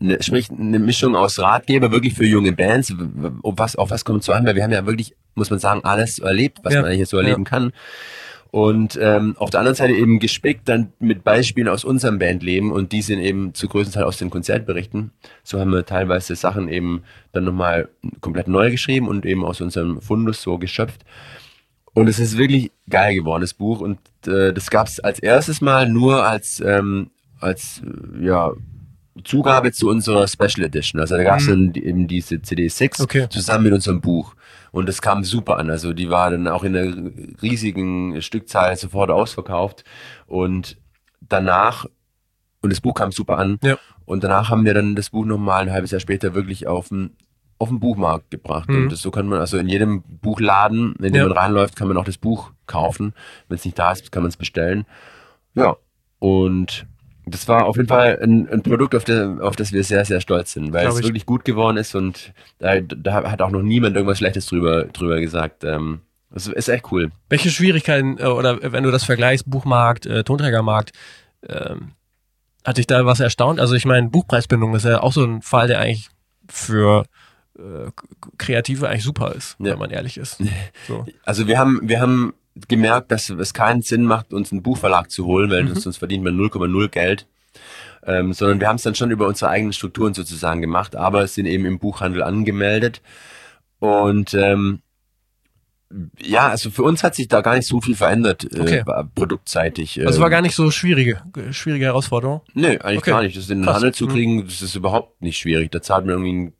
[0.00, 2.92] eine, sprich eine Mischung aus Ratgeber wirklich für junge Bands,
[3.42, 5.58] auf was, auf was kommt es so an, weil wir haben ja wirklich, muss man
[5.58, 6.82] sagen, alles erlebt, was Ja.
[6.82, 7.72] man eigentlich so erleben kann.
[8.52, 12.90] Und ähm, auf der anderen Seite eben gespickt dann mit Beispielen aus unserem Bandleben und
[12.90, 15.12] die sind eben zu größten Teil aus den Konzertberichten.
[15.44, 17.88] So haben wir teilweise Sachen eben dann nochmal
[18.20, 21.04] komplett neu geschrieben und eben aus unserem Fundus so geschöpft.
[21.94, 23.80] Und es ist wirklich geil geworden, das Buch.
[23.80, 28.52] Und äh, das gab es als erstes Mal nur als, ähm, als äh, ja,
[29.24, 31.00] Zugabe zu unserer Special Edition.
[31.00, 33.26] Also da gab es dann die- eben diese CD6 Okay.
[33.28, 34.34] zusammen mit unserem Buch.
[34.72, 35.68] Und das kam super an.
[35.68, 37.10] Also die war dann auch in einer
[37.42, 39.84] riesigen Stückzahl sofort ausverkauft.
[40.26, 40.78] Und
[41.20, 41.86] danach,
[42.62, 43.58] und das Buch kam super an.
[43.62, 43.78] Ja.
[44.04, 47.16] Und danach haben wir dann das Buch nochmal ein halbes Jahr später wirklich auf den,
[47.58, 48.68] auf den Buchmarkt gebracht.
[48.68, 48.84] Mhm.
[48.84, 51.24] Und das, so kann man, also in jedem Buchladen, in dem Ja.
[51.28, 53.12] man reinläuft, kann man auch das Buch kaufen.
[53.48, 54.86] Wenn es nicht da ist, kann man es bestellen.
[55.54, 55.76] Ja.
[56.20, 56.86] Und
[57.26, 60.20] das war auf jeden Fall ein, ein Produkt, auf, der, auf das wir sehr, sehr
[60.20, 61.04] stolz sind, weil es ich.
[61.04, 65.20] wirklich gut geworden ist und da, da hat auch noch niemand irgendwas Schlechtes drüber, drüber
[65.20, 65.64] gesagt.
[65.64, 66.00] Ähm,
[66.32, 67.10] das ist echt cool.
[67.28, 70.92] Welche Schwierigkeiten, äh, oder wenn du das vergleichst, Buchmarkt, äh, Tonträgermarkt,
[71.48, 71.92] ähm,
[72.64, 73.58] hat dich da was erstaunt?
[73.60, 76.08] Also ich meine, Buchpreisbindung ist ja auch so ein Fall, der eigentlich
[76.48, 77.04] für
[77.58, 77.90] äh,
[78.38, 79.72] Kreative eigentlich super ist, Ja.
[79.72, 80.40] wenn man ehrlich ist.
[80.86, 81.06] So.
[81.24, 82.34] Also wir haben, wir haben
[82.68, 86.36] gemerkt, dass es keinen Sinn macht, uns einen Buchverlag zu holen, weil sonst verdient man
[86.36, 87.26] 0,0 Geld.
[88.06, 91.34] Ähm, sondern wir haben es dann schon über unsere eigenen Strukturen sozusagen gemacht, aber es
[91.34, 93.02] sind eben im Buchhandel angemeldet.
[93.78, 94.80] Und ähm,
[96.22, 98.84] ja, also für uns hat sich da gar nicht so viel verändert, Okay.
[98.86, 100.00] äh, produktseitig.
[100.02, 102.42] Das Ähm, war gar nicht so schwierige, schwierige Herausforderung.
[102.54, 103.10] Nee, eigentlich Okay.
[103.10, 103.36] gar nicht.
[103.36, 103.76] Das in den Krass.
[103.76, 104.10] Handel zu Mhm.
[104.10, 105.70] kriegen, das ist überhaupt nicht schwierig.
[105.72, 106.52] Da zahlt man irgendwie,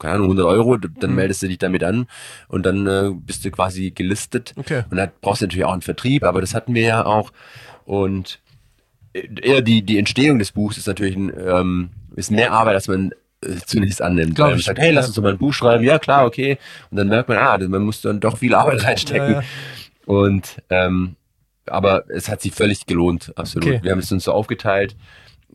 [0.00, 1.16] keine Ahnung, 100 Euro, dann Mhm.
[1.16, 2.06] meldest du dich damit an
[2.48, 4.52] und dann äh, bist du quasi gelistet.
[4.56, 4.82] Okay.
[4.90, 7.30] Und da brauchst du natürlich auch einen Vertrieb, aber das hatten wir ja auch.
[7.84, 8.40] Und
[9.12, 12.88] äh, eher die, die Entstehung des Buchs ist natürlich ein, ähm, ist mehr Arbeit, als
[12.88, 14.34] man äh, zunächst annimmt.
[14.34, 14.64] Glaub Weil ich.
[14.64, 15.84] sagt, hey, lass uns doch mal ein Buch schreiben.
[15.84, 16.58] Ja, klar, okay.
[16.90, 19.32] Und dann merkt man, ah, man muss dann doch viel Arbeit reinstecken.
[19.34, 19.46] Ja, ja.
[20.06, 21.16] Und ähm,
[21.66, 23.68] aber es hat sich völlig gelohnt, absolut.
[23.68, 23.80] Okay.
[23.82, 24.96] Wir haben es uns so aufgeteilt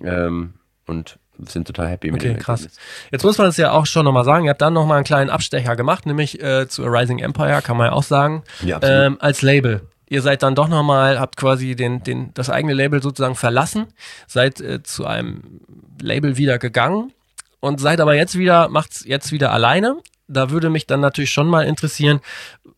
[0.02, 0.54] ähm,
[0.88, 1.18] und
[1.48, 2.62] sind total happy mit Okay, dem krass.
[2.62, 2.84] Ergebnis.
[3.12, 5.30] Jetzt muss man es ja auch schon nochmal sagen, ihr habt dann nochmal einen kleinen
[5.30, 9.18] Abstecher gemacht, nämlich äh, zu A Rising Empire, kann man ja auch sagen, Ja, ähm,
[9.20, 9.82] als Label.
[10.08, 13.88] Ihr seid dann doch nochmal, habt quasi den, den, das eigene Label sozusagen verlassen,
[14.28, 15.62] seid äh, zu einem
[16.00, 17.12] Label wieder gegangen
[17.60, 19.98] und seid aber jetzt wieder, macht's jetzt wieder alleine.
[20.28, 22.20] Da würde mich dann natürlich schon mal interessieren,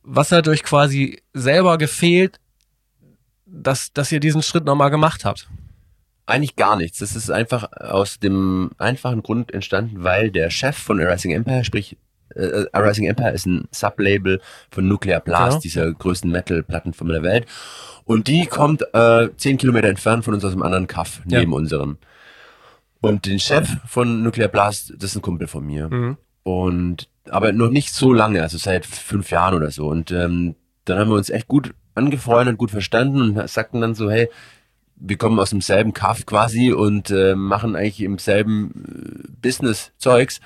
[0.03, 2.39] was hat euch quasi selber gefehlt,
[3.45, 5.47] dass, dass ihr diesen Schritt nochmal gemacht habt?
[6.27, 6.99] Eigentlich gar nichts.
[6.99, 11.97] Das ist einfach aus dem einfachen Grund entstanden, weil der Chef von Arising Empire, sprich
[12.35, 15.61] äh, Arising Empire ist ein Sublabel von Nuclear Blast, Genau.
[15.61, 17.45] dieser größten Metal-Plattenfirma der Welt.
[18.03, 21.39] Und die kommt äh, zehn Kilometer entfernt von uns aus einem anderen Kaff, Ja.
[21.39, 21.97] neben unserem.
[22.99, 25.87] Und den Chef von Nuclear Blast, das ist ein Kumpel von mir.
[25.89, 26.17] Mhm.
[26.43, 29.87] Und aber noch nicht so lange, also seit fünf Jahren oder so.
[29.87, 30.55] Und ähm,
[30.85, 34.29] dann haben wir uns echt gut angefreundet, gut verstanden und sagten dann so, hey,
[34.99, 40.39] wir kommen aus demselben Kaff quasi und äh, machen eigentlich im selben äh, Business-Zeugs.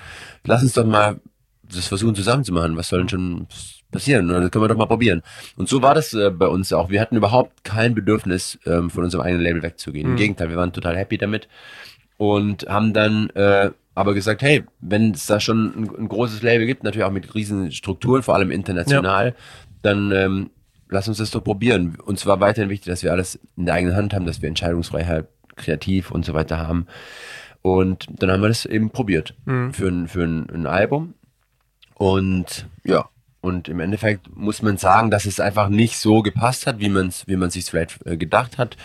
[0.44, 1.20] Lass uns doch mal
[1.62, 2.76] das versuchen zusammenzumachen.
[2.76, 3.46] Was soll denn schon
[3.90, 4.30] passieren?
[4.30, 5.22] Oder Das können wir doch mal probieren.
[5.56, 6.90] Und so war das äh, bei uns auch.
[6.90, 10.06] Wir hatten überhaupt kein Bedürfnis, ähm, von unserem eigenen Label wegzugehen.
[10.06, 10.16] Im Mhm.
[10.18, 11.48] Gegenteil, wir waren total happy damit
[12.18, 16.66] und haben dann äh, aber gesagt, hey, wenn es da schon ein, ein großes Label
[16.66, 19.34] gibt, natürlich auch mit riesen Strukturen, vor allem international,
[19.82, 20.50] dann ähm,
[20.92, 21.96] lass uns das doch probieren.
[22.04, 25.26] Uns war weiterhin wichtig, dass wir alles in der eigenen Hand haben, dass wir Entscheidungsfreiheit,
[25.56, 26.86] kreativ und so weiter haben.
[27.62, 29.72] Und dann haben wir das eben probiert Mhm.
[29.72, 31.14] für, ein, für ein, ein Album.
[31.94, 33.08] Und ja,
[33.40, 37.08] und im Endeffekt muss man sagen, dass es einfach nicht so gepasst hat, wie man
[37.08, 38.76] es wie man sich vielleicht äh, gedacht hat.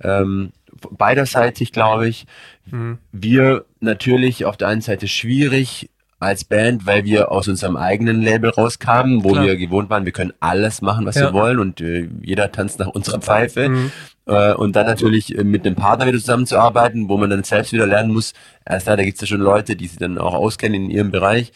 [0.00, 0.52] Ähm,
[0.90, 2.26] beiderseitig, glaube ich.
[2.66, 2.98] Mhm.
[3.12, 5.90] Wir natürlich auf der einen Seite schwierig
[6.20, 9.44] als Band, weil wir aus unserem eigenen Label rauskamen, wo Klar.
[9.46, 11.26] wir gewohnt waren, wir können alles machen, was Ja.
[11.28, 13.68] wir wollen und äh, jeder tanzt nach unserer Pfeife.
[13.68, 13.92] Mhm.
[14.26, 17.86] Äh, und dann natürlich äh, mit einem Partner wieder zusammenzuarbeiten, wo man dann selbst wieder
[17.86, 18.34] lernen muss.
[18.66, 21.52] Erst da, da gibt's ja schon Leute, die sich dann auch auskennen in ihrem Bereich.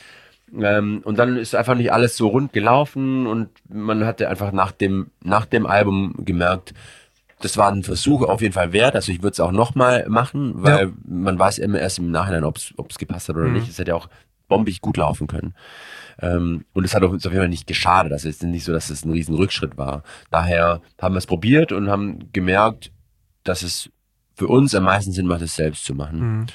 [0.60, 4.70] Ähm, und dann ist einfach nicht alles so rund gelaufen und man hatte einfach nach
[4.70, 6.74] dem, nach dem Album gemerkt,
[7.40, 8.94] das war ein Versuch auf jeden Fall wert.
[8.94, 10.92] Also ich würde es auch nochmal machen, weil Ja.
[11.08, 13.54] man weiß immer erst im Nachhinein, ob es gepasst hat oder Mhm.
[13.54, 13.68] nicht.
[13.68, 14.08] Es hätte ja auch
[14.49, 15.55] bombig gut laufen können.
[16.20, 18.12] Ähm, und es hat uns auf jeden Fall nicht geschadet.
[18.12, 20.03] Also es ist nicht so, dass es ein riesen Rückschritt war.
[20.30, 22.93] Daher haben wir es probiert und haben gemerkt,
[23.45, 23.90] dass es
[24.34, 26.20] für uns am meisten Sinn macht, es selbst zu machen.
[26.20, 26.47] Mhm.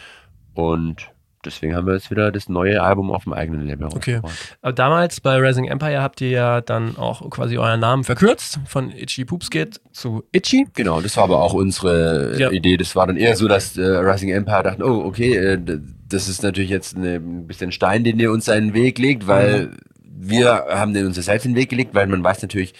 [0.53, 1.11] Und
[1.47, 4.21] deswegen haben wir jetzt wieder das neue Album auf dem eigenen Label Okay.
[4.61, 8.91] Aber damals bei Rising Empire habt ihr ja dann auch quasi euren Namen verkürzt von
[8.91, 10.67] Itchy Poopskit zu Itchy.
[10.75, 12.51] Genau, das war aber auch unsere Ja.
[12.51, 12.77] Idee.
[12.77, 15.59] Das war dann eher so, dass äh, Rising Empire dachten, oh, okay, äh,
[16.07, 19.71] das ist natürlich jetzt eine, ein bisschen Stein, den ihr uns seinen Weg legt, weil
[20.03, 22.73] wir haben den uns selbst in den Weg gelegt, weil man weiß natürlich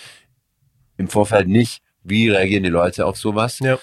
[0.97, 3.59] im Vorfeld nicht, wie reagieren die Leute auf sowas.
[3.59, 3.77] Ja.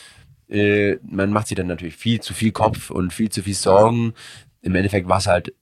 [0.48, 4.12] Äh, man macht sich dann natürlich viel zu viel Kopf und viel zu viel Sorgen.
[4.64, 5.52] Im Endeffekt war es halt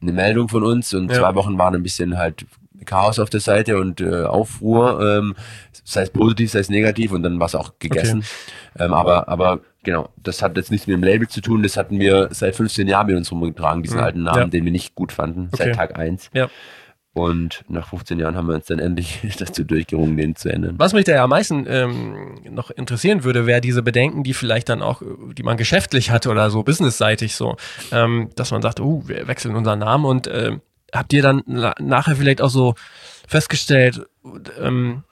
[0.00, 1.18] eine Meldung von uns und Ja.
[1.18, 2.44] zwei Wochen waren ein bisschen halt
[2.84, 5.34] Chaos auf der Seite und äh, Aufruhr, ähm,
[5.84, 8.24] sei es positiv, sei es negativ und dann war es auch gegessen.
[8.78, 12.00] Ähm, aber, aber genau, das hat jetzt nichts mit dem Label zu tun, das hatten
[12.00, 14.04] wir seit 15 Jahren mit uns rumgetragen, diesen Mhm.
[14.04, 14.46] alten Namen, Ja.
[14.48, 15.64] den wir nicht gut fanden, Okay.
[15.66, 16.48] seit Tag eins Ja.
[17.14, 20.76] Und nach 15 Jahren haben wir uns dann endlich dazu durchgerungen, den zu ändern.
[20.78, 24.70] Was mich da ja am meisten ähm, noch interessieren würde, wäre diese Bedenken, die vielleicht
[24.70, 27.56] dann auch, äh, die man geschäftlich hat oder so businessseitig so,
[27.90, 31.74] ähm, dass man sagt, oh, wir wechseln unseren Namen und ähm, habt ihr dann na
[31.78, 32.74] nachher vielleicht auch so
[33.28, 34.06] festgestellt,
[34.60, 35.04] ähm,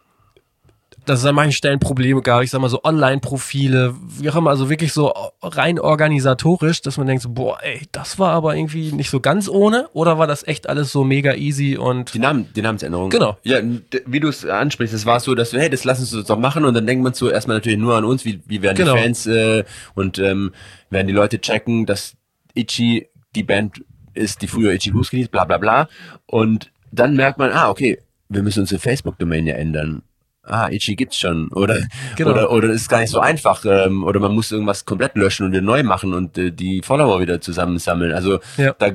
[1.07, 4.51] dass es an manchen Stellen Probleme gab, ich sag mal so Online-Profile, wie auch immer,
[4.51, 8.93] also wirklich so rein organisatorisch, dass man denkt so, boah, ey, das war aber irgendwie
[8.93, 12.49] nicht so ganz ohne, oder war das echt alles so mega easy und Die, Namen,
[12.55, 13.11] die Namensänderung.
[13.11, 13.37] Genau.
[13.43, 13.61] Ja,
[14.07, 16.65] wie du es ansprichst, es war so, dass wir, hey, das lassen uns doch machen
[16.65, 18.95] und dann denkt man so erstmal natürlich nur an uns, wie, wie werden Genau.
[18.95, 20.53] die Fans äh, und ähm,
[20.91, 22.15] werden die Leute checken, dass
[22.55, 23.83] Itchy die Band
[24.15, 25.89] ist, die früher Itchy Blues hieß, bla bla bla.
[26.27, 27.99] Und dann merkt man, ah, okay,
[28.29, 30.03] wir müssen unsere Facebook-Domain ja ändern.
[30.43, 31.49] Ah, Itchy gibt's schon.
[31.53, 31.79] Oder,
[32.17, 32.31] Genau.
[32.33, 33.65] oder, oder ist gar nicht so einfach.
[33.67, 37.21] Ähm, oder man muss irgendwas komplett löschen und wieder neu machen und äh, die Follower
[37.21, 38.13] wieder zusammensammeln.
[38.13, 38.75] Also Ja.
[38.79, 38.91] da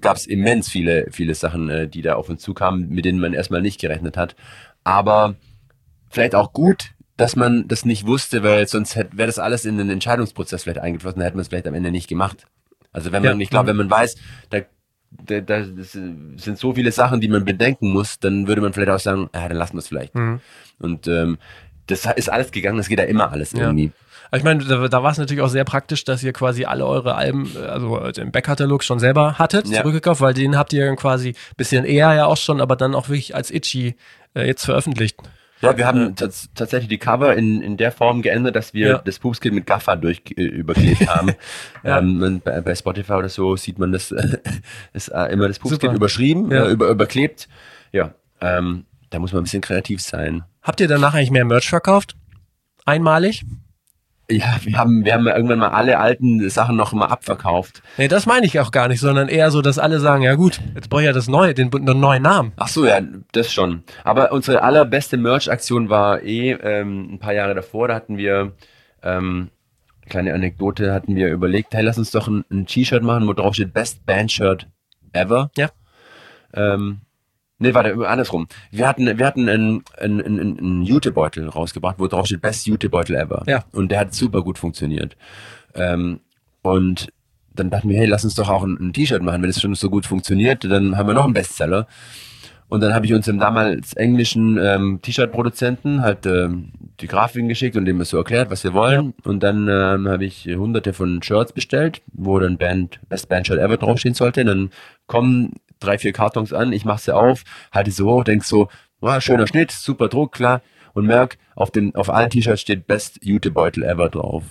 [0.00, 3.32] gab es immens viele, viele Sachen, äh, die da auf uns zukamen, mit denen man
[3.32, 4.36] erstmal nicht gerechnet hat.
[4.84, 5.34] Aber
[6.10, 9.90] vielleicht auch gut, dass man das nicht wusste, weil sonst wäre das alles in den
[9.90, 12.46] Entscheidungsprozess vielleicht eingeflossen, da hätte man es vielleicht am Ende nicht gemacht.
[12.92, 13.42] Also wenn man, Ja.
[13.42, 14.16] ich glaube, wenn man weiß,
[14.50, 14.58] da
[15.26, 19.28] das sind so viele Sachen, die man bedenken muss, dann würde man vielleicht auch sagen,
[19.32, 20.14] ah, dann lassen wir es vielleicht.
[20.14, 20.40] Mhm.
[20.78, 21.38] Und ähm,
[21.86, 23.60] das ist alles gegangen, das geht ja immer alles Ja.
[23.66, 23.92] irgendwie.
[24.30, 26.86] Aber ich meine, da, da war es natürlich auch sehr praktisch, dass ihr quasi alle
[26.86, 29.80] eure Alben, also im Backkatalog schon selber hattet, Ja.
[29.82, 33.08] zurückgekauft, weil den habt ihr quasi ein bisschen eher ja auch schon, aber dann auch
[33.08, 33.94] wirklich als Itchy
[34.34, 35.18] äh, jetzt veröffentlicht.
[35.62, 38.98] Ja, wir haben tats tatsächlich die Cover in, in der Form geändert, dass wir Ja.
[38.98, 41.32] das Pupskind mit Gaffer durch äh, überklebt haben.
[41.84, 41.98] Ja.
[41.98, 44.12] ähm, bei, bei Spotify oder so sieht man das,
[44.92, 46.66] ist äh, immer das Pupskind überschrieben, Ja.
[46.66, 47.48] äh, über, überklebt.
[47.92, 50.42] Ja, ähm, da muss man ein bisschen kreativ sein.
[50.62, 52.16] Habt ihr danach eigentlich mehr Merch verkauft?
[52.84, 53.44] Einmalig?
[54.30, 57.82] Ja, wir haben, wir haben irgendwann mal alle alten Sachen noch mal abverkauft.
[57.98, 60.60] Nee, das meine ich auch gar nicht, sondern eher so, dass alle sagen, ja gut,
[60.74, 62.52] jetzt brauche ich ja das neue, den, den neuen Namen.
[62.56, 63.00] Ach so, ja,
[63.32, 63.82] das schon.
[64.04, 67.88] Aber unsere allerbeste Merch-Aktion war eh ähm, ein paar Jahre davor.
[67.88, 68.52] Da hatten wir,
[69.02, 69.50] ähm,
[70.08, 73.54] kleine Anekdote, hatten wir überlegt, hey, lass uns doch ein, ein T-Shirt machen, wo drauf
[73.54, 74.68] steht Best Band Shirt
[75.12, 75.50] ever.
[75.56, 75.70] Ja.
[76.54, 77.00] Ähm,
[77.62, 78.46] nee, warte, andersrum.
[78.70, 83.16] Wir hatten, wir hatten einen, einen, einen, einen Jutebeutel rausgebracht, wo drauf steht Best Jutebeutel
[83.16, 83.42] ever.
[83.46, 83.64] Ja.
[83.72, 85.16] Und der hat super gut funktioniert.
[85.74, 86.20] Ähm,
[86.62, 87.12] und
[87.54, 89.42] dann dachten wir, hey, lass uns doch auch ein, ein T-Shirt machen.
[89.42, 91.86] Wenn es schon so gut funktioniert, dann haben wir noch einen Bestseller.
[92.68, 97.76] Und dann habe ich uns dem damals englischen ähm, T-Shirt-Produzenten halt ähm, die Grafiken geschickt
[97.76, 99.12] und dem so erklärt, was wir wollen.
[99.24, 103.58] Und dann ähm, habe ich hunderte von Shirts bestellt, wo dann Band, Best Band Shirt
[103.58, 104.40] Ever draufstehen sollte.
[104.40, 104.70] Und dann
[105.06, 105.52] kommen
[105.82, 108.68] drei, vier Kartons an, ich mache sie auf, halte sie hoch, denk so,
[109.00, 110.62] wow, schöner Schnitt, super Druck, klar.
[110.94, 114.44] Und merk, auf den, auf allen T-Shirts steht Best Jutebeutel Ever drauf.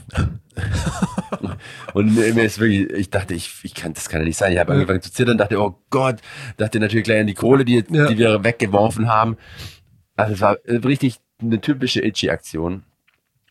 [1.93, 4.51] Und mir ist wirklich, ich dachte, ich, ich kann, das kann ja nicht sein.
[4.53, 6.17] Ich habe angefangen zu zittern, dachte, oh Gott,
[6.57, 8.07] dachte natürlich gleich an die Kohle, die, Ja.
[8.07, 9.37] die wir weggeworfen haben.
[10.15, 12.83] Also es war richtig eine typische Itchy-Aktion.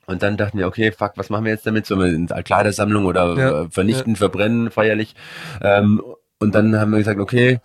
[0.07, 1.87] Und dann dachten wir, okay, fuck, was machen wir jetzt damit?
[1.87, 3.69] Sollen wir in Kleidersammlung oder Ja.
[3.71, 5.15] vernichten, verbrennen, feierlich?
[5.63, 6.03] Ähm,
[6.41, 7.61] und dann haben wir gesagt, okay,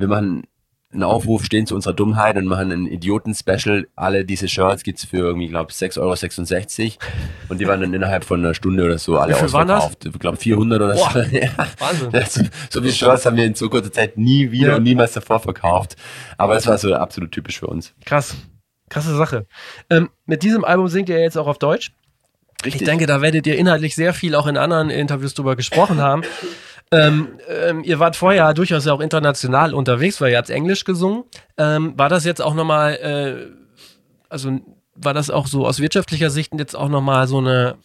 [0.00, 0.44] wir machen
[0.92, 3.86] einen Aufruf, stehen zu unserer Dummheit und machen ein Idioten-Special.
[3.94, 6.98] Alle diese Shirts gibt's für irgendwie, ich glaube, 6,66 Euro.
[7.48, 10.06] Und die waren dann innerhalb von einer Stunde oder so alle ausverkauft.
[10.06, 11.20] Ich glaube, 400 oder Boah, so.
[11.36, 11.50] Ja.
[11.78, 12.10] Wahnsinn.
[12.28, 14.76] So, so viele Shirts haben wir in so kurzer Zeit nie wieder Ja.
[14.78, 15.94] und niemals davor verkauft.
[16.36, 17.94] Aber es war so absolut typisch für uns.
[18.04, 18.34] Krass.
[18.88, 19.46] Krasse Sache.
[19.90, 21.92] Ähm, mit diesem Album singt ihr jetzt auch auf Deutsch.
[22.64, 26.22] Ich denke, da werdet ihr inhaltlich sehr viel auch in anderen Interviews drüber gesprochen haben.
[26.92, 31.24] Ähm, ähm, ihr wart vorher durchaus ja auch international unterwegs, weil ihr habt Englisch gesungen.
[31.56, 33.46] Ähm, war das jetzt auch nochmal, äh,
[34.28, 34.58] also
[34.94, 37.76] war das auch so aus wirtschaftlicher Sicht jetzt auch nochmal so eine,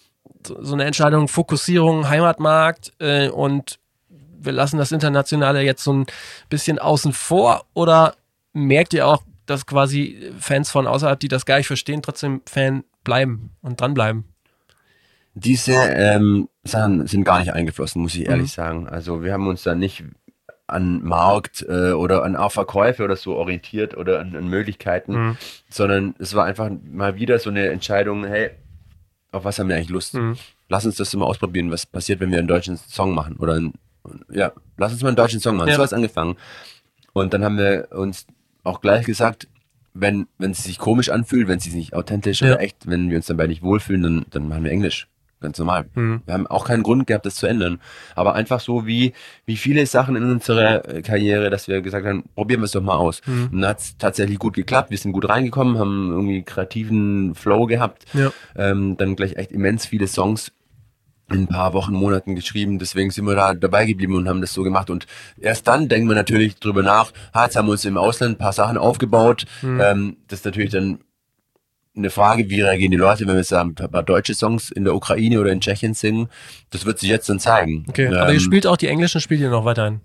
[0.44, 3.80] so, eine Entscheidung, Fokussierung, Heimatmarkt äh, und
[4.10, 6.06] wir lassen das Internationale jetzt so ein
[6.50, 8.16] bisschen außen vor oder
[8.54, 12.84] merkt ihr auch, dass quasi Fans von außerhalb, die das gar nicht verstehen, trotzdem Fan
[13.04, 14.26] bleiben und dranbleiben?
[15.36, 18.62] Diese ähm, Sachen sind gar nicht eingeflossen, muss ich ehrlich Mhm.
[18.62, 18.88] sagen.
[18.90, 20.04] Also wir haben uns da nicht
[20.68, 25.38] an Markt äh, oder an auch Verkäufe oder so orientiert oder an, an Möglichkeiten, Mhm.
[25.70, 28.50] sondern es war einfach mal wieder so eine Entscheidung, hey,
[29.32, 30.16] auf was haben wir eigentlich Lust?
[30.16, 30.38] Mhm.
[30.68, 33.36] Lass uns das mal ausprobieren, was passiert, wenn wir einen deutschen Song machen.
[33.38, 33.74] Oder ein,
[34.32, 35.68] ja, lass uns mal einen deutschen Song machen.
[35.70, 35.76] Ja.
[35.76, 36.36] So hat es angefangen.
[37.14, 38.26] Und dann haben wir uns
[38.64, 39.48] auch gleich gesagt,
[39.94, 42.48] wenn, wenn es sich komisch anfühlt, wenn es sich nicht authentisch Ja.
[42.54, 45.08] oder echt, wenn wir uns dabei nicht wohlfühlen, dann, dann machen wir Englisch.
[45.46, 45.86] Ganz normal.
[45.94, 46.22] Mhm.
[46.26, 47.80] Wir haben auch keinen Grund gehabt, das zu ändern.
[48.16, 49.14] Aber einfach so wie,
[49.46, 52.82] wie viele Sachen in unserer äh, Karriere, dass wir gesagt haben, probieren wir es doch
[52.82, 53.22] mal aus.
[53.28, 53.50] Mhm.
[53.52, 54.90] Und dann hat es tatsächlich gut geklappt.
[54.90, 58.06] Wir sind gut reingekommen, haben irgendwie kreativen Flow gehabt.
[58.14, 58.32] Ja.
[58.56, 60.52] Ähm, dann gleich echt immens viele Songs
[61.30, 62.80] in ein paar Wochen, Monaten geschrieben.
[62.80, 64.90] Deswegen sind wir da dabei geblieben und haben das so gemacht.
[64.90, 65.06] Und
[65.40, 68.38] erst dann denken wir natürlich drüber nach, ha, jetzt haben wir uns im Ausland ein
[68.40, 69.46] paar Sachen aufgebaut.
[69.62, 69.80] Mhm.
[69.80, 71.00] Ähm, das ist natürlich dann
[71.96, 74.96] eine Frage, wie reagieren die Leute, wenn wir sagen, ein paar deutsche Songs in der
[74.96, 76.28] Ukraine oder in Tschechien singen.
[76.72, 77.86] Das wird sich jetzt dann zeigen.
[77.88, 80.02] Okay, aber ihr Ähm, spielt auch die englischen Spiele noch weiterhin.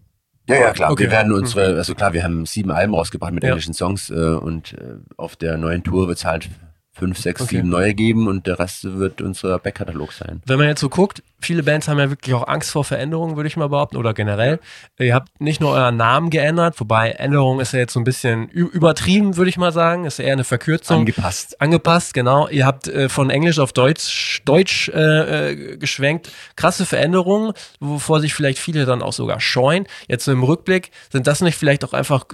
[0.49, 0.91] ja, ja, klar.
[0.93, 1.05] Okay.
[1.05, 3.51] Wir werden unsere, also klar, wir haben sieben Alben rausgebracht mit Ja.
[3.51, 6.49] englischen Songs äh, und äh, auf der neuen Tour wird es halt
[7.01, 7.57] fünf, sechs, Okay.
[7.57, 10.43] sieben neue geben und der Rest wird unser Backkatalog sein.
[10.47, 13.49] Wenn man jetzt so guckt, viele Bands haben ja wirklich auch Angst vor Veränderungen, würde
[13.49, 14.61] ich mal behaupten, oder generell.
[14.99, 18.49] Ihr habt nicht nur euren Namen geändert, wobei Änderung ist ja jetzt so ein bisschen
[18.49, 20.05] übertrieben, würde ich mal sagen.
[20.05, 20.99] Ist eher eine Verkürzung.
[20.99, 21.61] Angepasst.
[21.61, 22.49] Angepasst, genau.
[22.49, 26.31] Ihr habt äh, von Englisch auf Deutsch, Deutsch äh, äh, geschwenkt.
[26.57, 29.87] Krasse Veränderungen, wovor sich vielleicht viele dann auch sogar scheuen.
[30.09, 32.27] Jetzt so im Rückblick, sind das nicht vielleicht auch einfach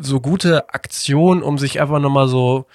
[0.00, 2.66] so gute Aktionen, um sich einfach nochmal so,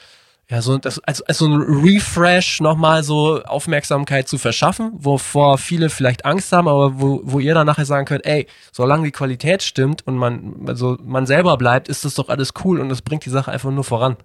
[0.52, 5.90] ja, so das, als, als so ein Refresh nochmal so Aufmerksamkeit zu verschaffen, wovor viele
[5.90, 9.64] vielleicht Angst haben, aber wo, wo ihr dann nachher sagen könnt, ey, solange die Qualität
[9.64, 13.26] stimmt und man, also man selber bleibt, ist das doch alles cool und das bringt
[13.26, 14.18] die Sache einfach nur voran.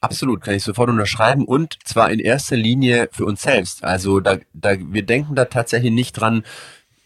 [0.00, 3.84] Absolut, kann ich sofort unterschreiben und zwar in erster Linie für uns selbst.
[3.84, 6.42] Also da, da, wir denken da tatsächlich nicht dran,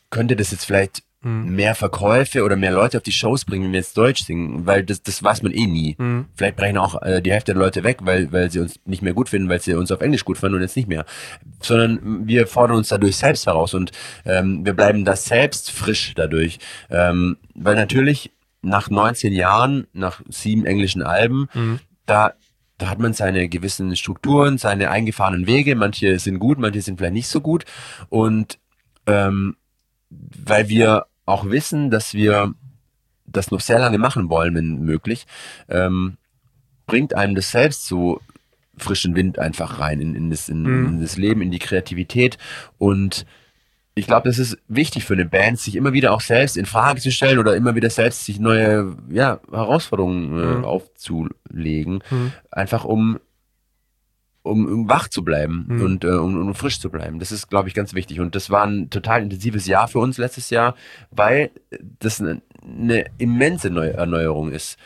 [0.09, 1.55] könnte das jetzt vielleicht mhm.
[1.55, 4.85] mehr Verkäufe oder mehr Leute auf die Shows bringen, wenn wir jetzt Deutsch singen, weil
[4.85, 5.97] das, das weiß man eh nie.
[5.99, 6.27] Mhm.
[6.35, 9.15] Vielleicht brechen auch äh, die Hälfte der Leute weg, weil, weil sie uns nicht mehr
[9.15, 11.05] gut finden, weil sie uns auf Englisch gut fanden und jetzt nicht mehr.
[11.61, 13.93] Sondern wir fordern uns dadurch selbst heraus und
[14.25, 16.59] ähm, wir bleiben da selbst frisch dadurch.
[16.91, 21.81] Ähm, weil natürlich nach 19 Jahren, nach sieben englischen Alben, mhm.
[22.07, 22.35] da
[22.79, 25.77] da hat man seine gewissen Strukturen, seine eingefahrenen Wege.
[25.77, 27.65] Manche sind gut, manche sind vielleicht nicht so gut.
[28.09, 28.59] Und
[29.07, 29.55] ähm,
[30.11, 32.55] weil wir auch wissen, dass wir
[33.27, 35.27] das noch sehr lange machen wollen, wenn möglich,
[35.69, 36.17] ähm,
[36.87, 38.21] bringt einem das selbst so
[38.77, 40.87] frischen Wind einfach rein in, in, das, in, mhm.
[40.87, 42.39] in das Leben, in die Kreativität
[42.79, 43.27] und
[43.95, 47.01] ich glaube, das ist wichtig für eine Band, sich immer wieder auch selbst in Frage
[47.01, 50.65] zu stellen oder immer wieder selbst sich neue ja, Herausforderungen äh, mhm.
[50.65, 52.33] aufzulegen, mhm.
[52.51, 53.19] einfach um
[54.43, 55.83] um, um wach zu bleiben mhm.
[55.83, 57.19] und äh, um, um frisch zu bleiben.
[57.19, 58.21] Das ist, glaube ich, ganz wichtig.
[58.21, 60.75] Und das war ein total intensives Jahr für uns letztes Jahr,
[61.11, 61.51] weil
[62.01, 64.79] das eine, eine immense Neu Erneuerung ist.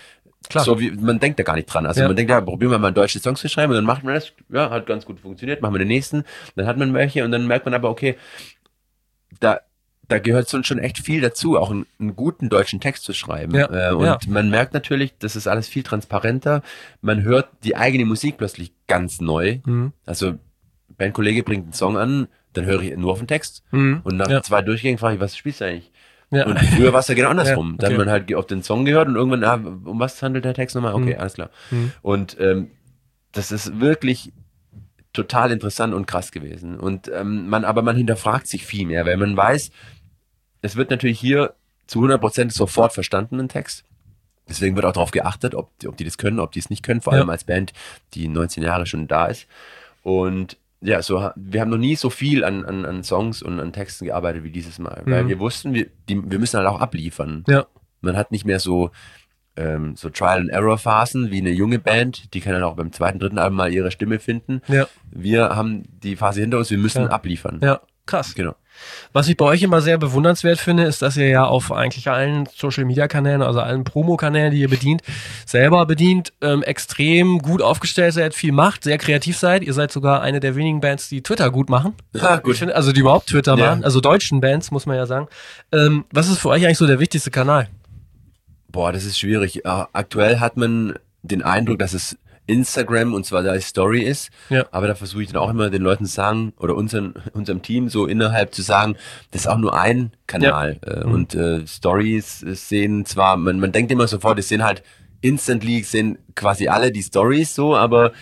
[0.48, 0.64] Klar.
[0.64, 1.86] So wie man denkt da gar nicht dran.
[1.86, 2.06] Also ja.
[2.06, 4.32] man denkt, ja, probieren wir mal deutsche Songs zu schreiben und dann macht man das,
[4.48, 7.46] ja, hat ganz gut funktioniert, machen wir den nächsten, dann hat man welche und dann
[7.46, 8.16] merkt man aber, okay,
[9.40, 9.60] da
[10.08, 13.54] da gehört schon echt viel dazu, auch einen, einen guten deutschen Text zu schreiben.
[13.54, 14.18] Ja, äh, und ja.
[14.28, 16.62] man merkt natürlich, das ist alles viel transparenter.
[17.00, 19.60] Man hört die eigene Musik plötzlich ganz neu.
[19.64, 19.92] Mhm.
[20.04, 20.34] Also
[20.96, 23.62] Bandkollege bringt einen Song an, dann höre ich nur auf den Text.
[23.70, 24.00] Mhm.
[24.04, 24.42] Und nach ja.
[24.42, 25.92] zwei Durchgängen frage ich, was spielst du eigentlich?
[26.30, 26.46] Ja.
[26.46, 27.68] Und früher war es ja genau andersrum.
[27.68, 27.82] Ja, okay.
[27.82, 30.54] Dann hat man halt auf den Song gehört und irgendwann, ah, um was handelt der
[30.54, 30.94] Text nochmal?
[30.94, 31.20] Okay, mhm.
[31.20, 31.50] alles klar.
[31.70, 31.92] Mhm.
[32.02, 32.70] Und ähm,
[33.32, 34.32] das ist wirklich
[35.12, 36.78] total interessant und krass gewesen.
[36.78, 39.70] Und ähm, man, aber man hinterfragt sich viel mehr, weil man weiß,
[40.62, 41.54] es wird natürlich hier
[41.86, 43.84] zu 100% sofort verstanden, ein Text.
[44.48, 47.00] Deswegen wird auch darauf geachtet, ob, ob die das können, ob die es nicht können,
[47.00, 47.72] vor allem als Band,
[48.14, 49.46] die 19 Jahre schon da ist.
[50.02, 53.72] Und ja, so, wir haben noch nie so viel an, an, an Songs und an
[53.72, 55.10] Texten gearbeitet wie dieses Mal, mhm.
[55.10, 57.44] weil wir wussten, wir, die, wir müssen halt auch abliefern.
[57.48, 57.66] Ja.
[58.02, 58.90] Man hat nicht mehr so,
[59.56, 63.56] ähm, so Trial-and-Error-Phasen wie eine junge Band, die kann dann auch beim zweiten, dritten Album
[63.56, 64.60] mal ihre Stimme finden.
[64.68, 64.86] Ja.
[65.10, 67.08] Wir haben die Phase hinter uns, wir müssen ja.
[67.08, 67.60] abliefern.
[67.62, 68.34] Ja, krass.
[68.34, 68.54] Genau.
[69.12, 72.48] Was ich bei euch immer sehr bewundernswert finde, ist, dass ihr ja auf eigentlich allen
[72.54, 75.02] Social Media Kanälen, also allen Promo-Kanälen, die ihr bedient,
[75.44, 79.62] selber bedient, ähm, extrem gut aufgestellt seid, viel macht, sehr kreativ seid.
[79.62, 81.94] Ihr seid sogar eine der wenigen Bands, die Twitter gut machen.
[82.14, 82.56] Ja, gut.
[82.56, 83.70] Finde, also die überhaupt Twitter ja.
[83.70, 85.28] machen, also deutschen Bands, muss man ja sagen.
[85.72, 87.68] Ähm, was ist für euch eigentlich so der wichtigste Kanal?
[88.68, 89.64] Boah, das ist schwierig.
[89.64, 94.30] Aktuell hat man den Eindruck, dass es Instagram und zwar da Story ist.
[94.50, 94.66] Ja.
[94.70, 97.88] Aber da versuche ich dann auch immer den Leuten zu sagen oder unseren, unserem Team
[97.88, 98.96] so innerhalb zu sagen,
[99.30, 100.78] das ist auch nur ein Kanal.
[100.84, 100.92] Ja.
[100.92, 101.12] Äh, mhm.
[101.12, 104.82] Und äh, Stories sehen zwar, man, man denkt immer sofort, es sehen halt
[105.20, 108.12] instantly sehen quasi alle die Stories so, aber,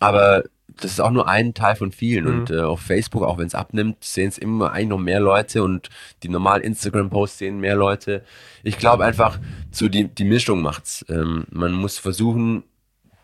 [0.00, 0.44] aber
[0.80, 2.24] das ist auch nur ein Teil von vielen.
[2.24, 2.40] Mhm.
[2.40, 5.62] Und äh, auf Facebook, auch wenn es abnimmt, sehen es immer eigentlich noch mehr Leute
[5.62, 5.88] und
[6.22, 8.22] die normalen Instagram-Posts sehen mehr Leute.
[8.62, 9.38] Ich glaube einfach,
[9.70, 11.04] so die, die Mischung macht's.
[11.08, 12.64] Ähm, man muss versuchen,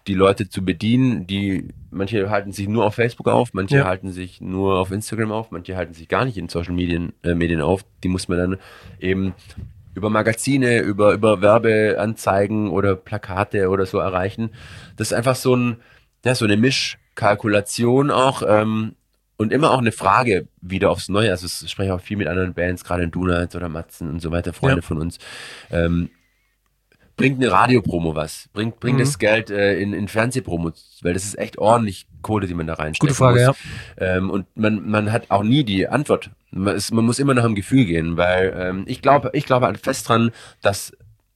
[0.07, 3.85] die Leute zu bedienen, die manche halten sich nur auf Facebook auf, manche ja.
[3.85, 7.35] halten sich nur auf Instagram auf, manche halten sich gar nicht in Social Medien, äh,
[7.35, 7.85] Medien auf.
[8.03, 8.57] Die muss man dann
[8.99, 9.35] eben
[9.95, 14.51] über Magazine, über, über Werbeanzeigen oder Plakate oder so erreichen.
[14.97, 15.77] Das ist einfach so ein,
[16.25, 18.97] ja, so eine Mischkalkulation auch, ähm,
[19.37, 21.31] und immer auch eine Frage wieder aufs Neue.
[21.31, 24.31] Also ich spreche auch viel mit anderen Bands, gerade in Donuts oder Matzen und so
[24.31, 24.83] weiter, Freunde ja.
[24.83, 25.19] von uns.
[25.71, 26.11] Ähm,
[27.17, 28.49] bringt eine Radiopromo was?
[28.53, 29.03] Bringt, bringt mhm.
[29.03, 30.73] das Geld äh, in, in Fernsehpromo?
[31.03, 33.01] Weil das ist echt ordentlich Kohle, die man da reinsteckt.
[33.01, 33.57] Gute Frage, muss.
[33.99, 34.17] ja.
[34.17, 36.31] Ähm, und man, man hat auch nie die Antwort.
[36.51, 39.67] Man, ist, man muss immer nach dem Gefühl gehen, weil ähm, ich glaube, ich glaube
[39.67, 40.93] halt fest dran, dass,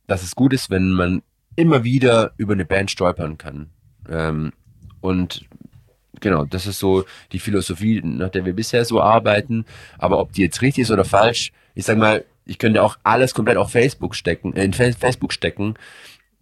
[0.07, 1.23] dass es gut ist, wenn man
[1.57, 3.71] immer wieder über eine Band stolpern kann.
[4.09, 4.53] Ähm,
[5.01, 5.47] und
[6.21, 9.65] genau, das ist so die Philosophie, nach der wir bisher so arbeiten.
[9.99, 13.35] Aber ob die jetzt richtig ist oder falsch, ich sag mal, ich könnte auch alles
[13.35, 15.75] komplett auf Facebook stecken, äh, in Facebook stecken.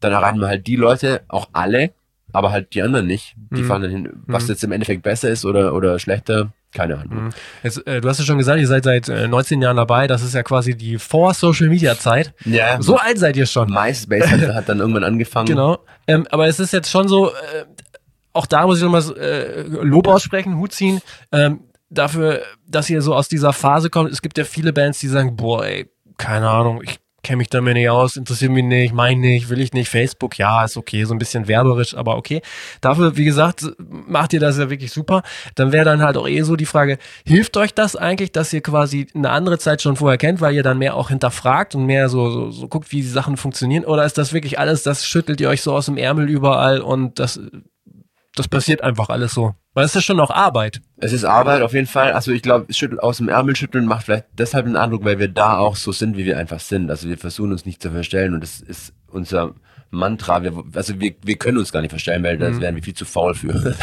[0.01, 1.93] Dann erreichen wir halt die Leute, auch alle,
[2.33, 3.35] aber halt die anderen nicht.
[3.51, 3.67] Die mhm.
[3.67, 4.13] fahren dann hin.
[4.27, 4.49] Was mhm.
[4.51, 7.25] jetzt im Endeffekt besser ist oder, oder schlechter, keine Ahnung.
[7.25, 7.31] Mhm.
[7.63, 10.07] Jetzt, äh, du hast ja schon gesagt, ihr seid seit äh, 19 Jahren dabei.
[10.07, 12.35] Das ist ja quasi die Vor-Social-Media-Zeit.
[12.45, 12.83] Ja.
[12.83, 13.73] So alt seid ihr schon.
[13.73, 15.47] MySpace hat, hat dann irgendwann angefangen.
[15.47, 15.79] Genau.
[16.07, 17.65] Ähm, aber es ist jetzt schon so, äh,
[18.33, 21.01] auch da muss ich nochmal äh, Lob aussprechen, Hut ziehen.
[21.33, 24.11] Ähm, dafür, dass ihr so aus dieser Phase kommt.
[24.11, 27.75] Es gibt ja viele Bands, die sagen, boah, ey, keine Ahnung, ich kenne mich damit
[27.75, 31.15] nicht aus, interessiert mich nicht, mein nicht, will ich nicht, Facebook, ja, ist okay, so
[31.15, 32.43] ein bisschen werberisch, aber okay.
[32.81, 35.23] Dafür, wie gesagt, macht ihr das ja wirklich super.
[35.57, 38.61] Dann wäre dann halt auch eh so die Frage, hilft euch das eigentlich, dass ihr
[38.61, 42.09] quasi eine andere Zeit schon vorher kennt, weil ihr dann mehr auch hinterfragt und mehr
[42.09, 43.85] so, so, so guckt, wie die Sachen funktionieren?
[43.85, 47.19] Oder ist das wirklich alles, das schüttelt ihr euch so aus dem Ärmel überall und
[47.19, 47.41] das
[48.35, 49.55] das passiert einfach alles so.
[49.75, 50.81] Weil es ist schon auch Arbeit.
[50.99, 52.13] Es ist Arbeit auf jeden Fall.
[52.13, 55.29] Also ich glaube, schütteln aus dem Ärmel schütteln macht vielleicht deshalb einen Eindruck, weil wir
[55.29, 56.91] da auch so sind, wie wir einfach sind.
[56.91, 59.55] Also wir versuchen uns nicht zu verstellen und das ist unser
[59.91, 60.43] Mantra.
[60.43, 63.05] Wir, also wir, wir können uns gar nicht verstellen, weil das wären wir viel zu
[63.05, 63.75] faul für.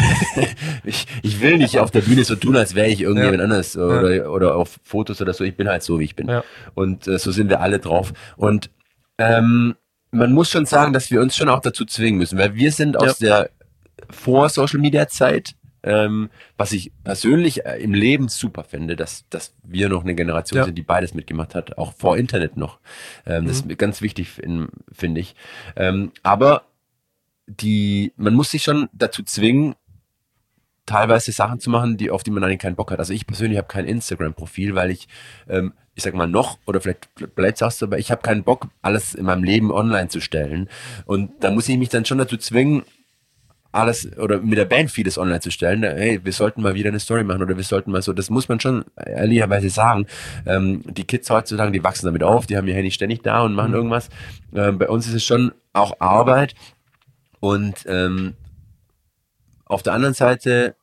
[0.84, 3.44] ich, ich will nicht auf der Bühne so tun, als wäre ich irgendjemand Ja.
[3.46, 5.44] anders oder, oder auf Fotos oder so.
[5.44, 6.28] Ich bin halt so, wie ich bin.
[6.28, 6.44] Ja.
[6.74, 8.14] Und äh, so sind wir alle drauf.
[8.36, 8.70] Und
[9.18, 9.76] ähm,
[10.12, 12.98] man muss schon sagen, dass wir uns schon auch dazu zwingen müssen, weil wir sind
[12.98, 13.50] aus der
[14.10, 20.14] Vor-Social-Media-Zeit, ähm, was ich persönlich äh, im Leben super finde, dass, dass wir noch eine
[20.16, 20.66] Generation Ja.
[20.66, 22.80] sind, die beides mitgemacht hat, auch vor Internet noch.
[23.26, 23.72] Ähm, Das Mhm.
[23.72, 25.36] ist ganz wichtig, in- finde ich.
[25.76, 26.64] Ähm, aber
[27.48, 29.76] die, man muss sich schon dazu zwingen,
[30.86, 33.00] teilweise Sachen zu machen, die auf die man eigentlich keinen Bock hat.
[33.00, 35.08] Also ich persönlich habe kein Instagram-Profil, weil ich,
[35.48, 38.68] ähm, ich sag mal noch, oder vielleicht bleibt sagst du, aber ich habe keinen Bock,
[38.82, 40.70] alles in meinem Leben online zu stellen.
[41.06, 42.84] Und da muss ich mich dann schon dazu zwingen,
[43.72, 45.84] alles oder mit der Band vieles online zu stellen.
[45.84, 48.50] Hey, wir sollten mal wieder eine Story machen oder wir sollten mal so, das muss
[48.50, 50.08] man schon ehrlicherweise sagen.
[50.46, 53.54] Ähm, die Kids heutzutage, die wachsen damit auf, die haben ihr Handy ständig da und
[53.54, 54.10] machen irgendwas.
[54.54, 56.54] Ähm, bei uns ist es schon auch Arbeit
[57.40, 58.36] und ähm,
[59.66, 60.76] auf der anderen Seite,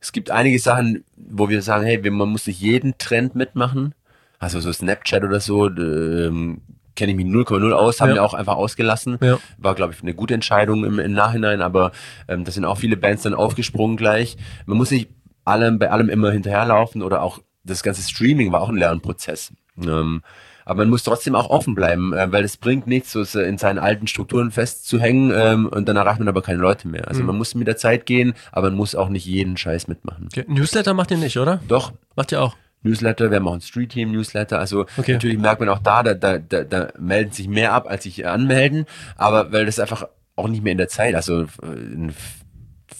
[0.00, 3.94] es gibt einige Sachen, wo wir sagen, hey, man muss nicht jeden Trend mitmachen.
[4.38, 6.62] Also so Snapchat oder so, ähm,
[6.96, 8.14] kenne ich mich 0,0 aus, haben Ja.
[8.16, 9.18] wir auch einfach ausgelassen.
[9.22, 9.38] Ja.
[9.58, 11.92] War, glaube ich, eine gute Entscheidung im, im Nachhinein, aber
[12.28, 14.36] ähm, da sind auch viele Bands dann aufgesprungen gleich.
[14.66, 15.10] Man muss nicht
[15.44, 19.52] allem, bei allem immer hinterherlaufen oder auch das ganze Streaming war auch ein Lernprozess.
[19.78, 20.22] Ähm,
[20.64, 23.78] aber man muss trotzdem auch offen bleiben, äh, weil es bringt nichts, so in seinen
[23.78, 27.02] alten Strukturen festzuhängen ähm, und dann erreicht man aber keine Leute mehr.
[27.02, 27.08] Mhm.
[27.08, 30.28] Also man muss mit der Zeit gehen, aber man muss auch nicht jeden Scheiß mitmachen.
[30.30, 30.44] Okay.
[30.46, 31.60] Newsletter macht ihr nicht, oder?
[31.66, 32.56] Doch, Macht ihr auch.
[32.82, 35.12] Newsletter, wir haben auch ein Street Team Newsletter, also Okay.
[35.14, 38.26] natürlich merkt man auch da, da, da, da, da melden sich mehr ab, als sich
[38.26, 40.04] anmelden, aber weil das einfach
[40.36, 42.14] auch nicht mehr in der Zeit, also äh, ein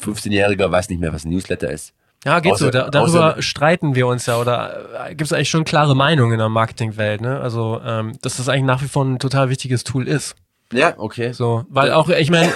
[0.00, 1.94] 15-Jähriger weiß nicht mehr, was ein Newsletter ist.
[2.24, 2.70] Ja, geht Außer- so.
[2.70, 6.32] Da, darüber außer- streiten wir uns ja oder äh, gibt es eigentlich schon klare Meinungen
[6.34, 7.40] in der Marketingwelt, ne?
[7.40, 10.36] Also, ähm, dass das eigentlich nach wie vor ein total wichtiges Tool ist.
[10.72, 11.32] Ja, okay.
[11.32, 12.50] So, weil auch, ich meine,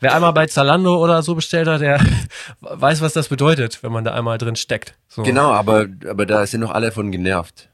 [0.00, 2.00] wer einmal bei Zalando oder so bestellt hat, der
[2.60, 4.94] weiß, was das bedeutet, wenn man da einmal drin steckt.
[5.08, 5.22] So.
[5.22, 7.68] Genau, aber, aber da sind noch alle von genervt.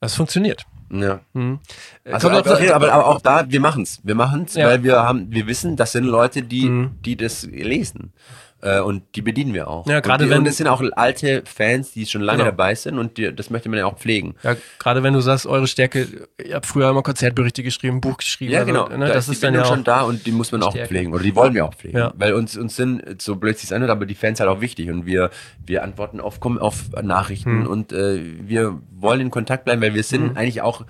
[0.00, 0.64] Das funktioniert.
[0.90, 1.20] Ja.
[1.34, 1.58] Hm.
[2.04, 4.00] Also, aber, auch- aber, aber auch da, wir machen's.
[4.04, 4.68] Wir machen's, Ja.
[4.68, 6.98] weil wir haben, wir wissen, das sind Leute, die, Mhm.
[7.04, 8.12] die das lesen.
[8.64, 9.86] Äh, und die bedienen wir auch.
[9.86, 12.50] Ja, gerade wenn- und es sind auch alte Fans, die schon lange Genau.
[12.50, 14.36] dabei sind und die, das möchte man ja auch pflegen.
[14.42, 16.06] Ja, gerade wenn du sagst, eure Stärke,
[16.42, 18.52] ihr habt früher immer Konzertberichte geschrieben, Buch geschrieben.
[18.52, 18.88] Ja, also, genau.
[18.88, 20.62] Ne, da das ist ist die dann ja auch, schon da und die muss man
[20.62, 20.88] auch Stärke.
[20.88, 21.12] pflegen.
[21.12, 21.98] Oder die wollen wir auch pflegen.
[21.98, 22.12] Ja.
[22.16, 25.04] Weil uns, uns sind, so blöd sich's anhört, aber die Fans halt auch wichtig und
[25.04, 25.28] wir,
[25.66, 27.66] wir antworten auf, auf Nachrichten Hm.
[27.66, 30.86] und äh, wir wollen in Kontakt bleiben, weil wir sind eigentlich auch,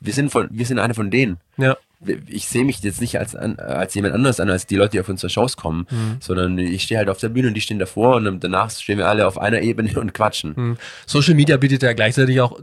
[0.00, 1.38] wir sind von, wir sind eine von denen.
[1.56, 1.76] ja.
[2.26, 5.00] Ich sehe mich jetzt nicht als, an, als jemand anderes an, als die Leute, die
[5.00, 5.86] auf unsere Shows kommen,
[6.20, 9.06] sondern ich stehe halt auf der Bühne und die stehen davor und danach stehen wir
[9.06, 10.56] alle auf einer Ebene und quatschen.
[10.56, 10.76] Hm.
[11.06, 12.58] Social Media bietet ja gleichzeitig auch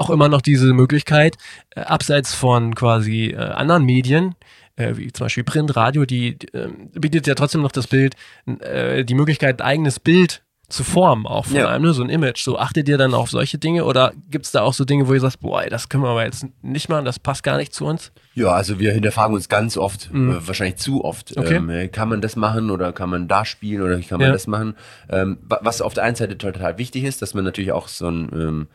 [0.00, 1.36] auch immer noch diese Möglichkeit,
[1.76, 4.34] äh, abseits von quasi äh, anderen Medien,
[4.76, 6.68] äh, wie zum Beispiel Print, Radio, die äh,
[6.98, 8.16] bietet ja trotzdem noch das Bild,
[8.60, 11.68] äh, die Möglichkeit, ein eigenes Bild zu formen, auch von Ja.
[11.68, 12.42] einem, ne, so ein Image.
[12.42, 15.14] So achtet ihr dann auf solche Dinge oder gibt es da auch so Dinge, wo
[15.14, 17.74] ihr sagt, boah, ey, das können wir aber jetzt nicht machen, das passt gar nicht
[17.74, 18.12] zu uns?
[18.34, 21.36] Ja, also wir hinterfragen uns ganz oft, äh, wahrscheinlich zu oft.
[21.36, 21.42] Mhm.
[21.42, 21.56] Okay.
[21.56, 24.32] Ähm, äh, kann man das machen oder kann man da spielen oder kann man Ja.
[24.32, 24.74] das machen?
[25.08, 28.08] Ähm, wa- was auf der einen Seite total wichtig ist, dass man natürlich auch so
[28.08, 28.66] ein, ähm,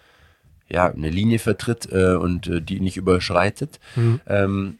[0.67, 3.79] ja, eine Linie vertritt äh, und äh, die nicht überschreitet.
[3.95, 4.19] Mhm.
[4.27, 4.77] Ähm,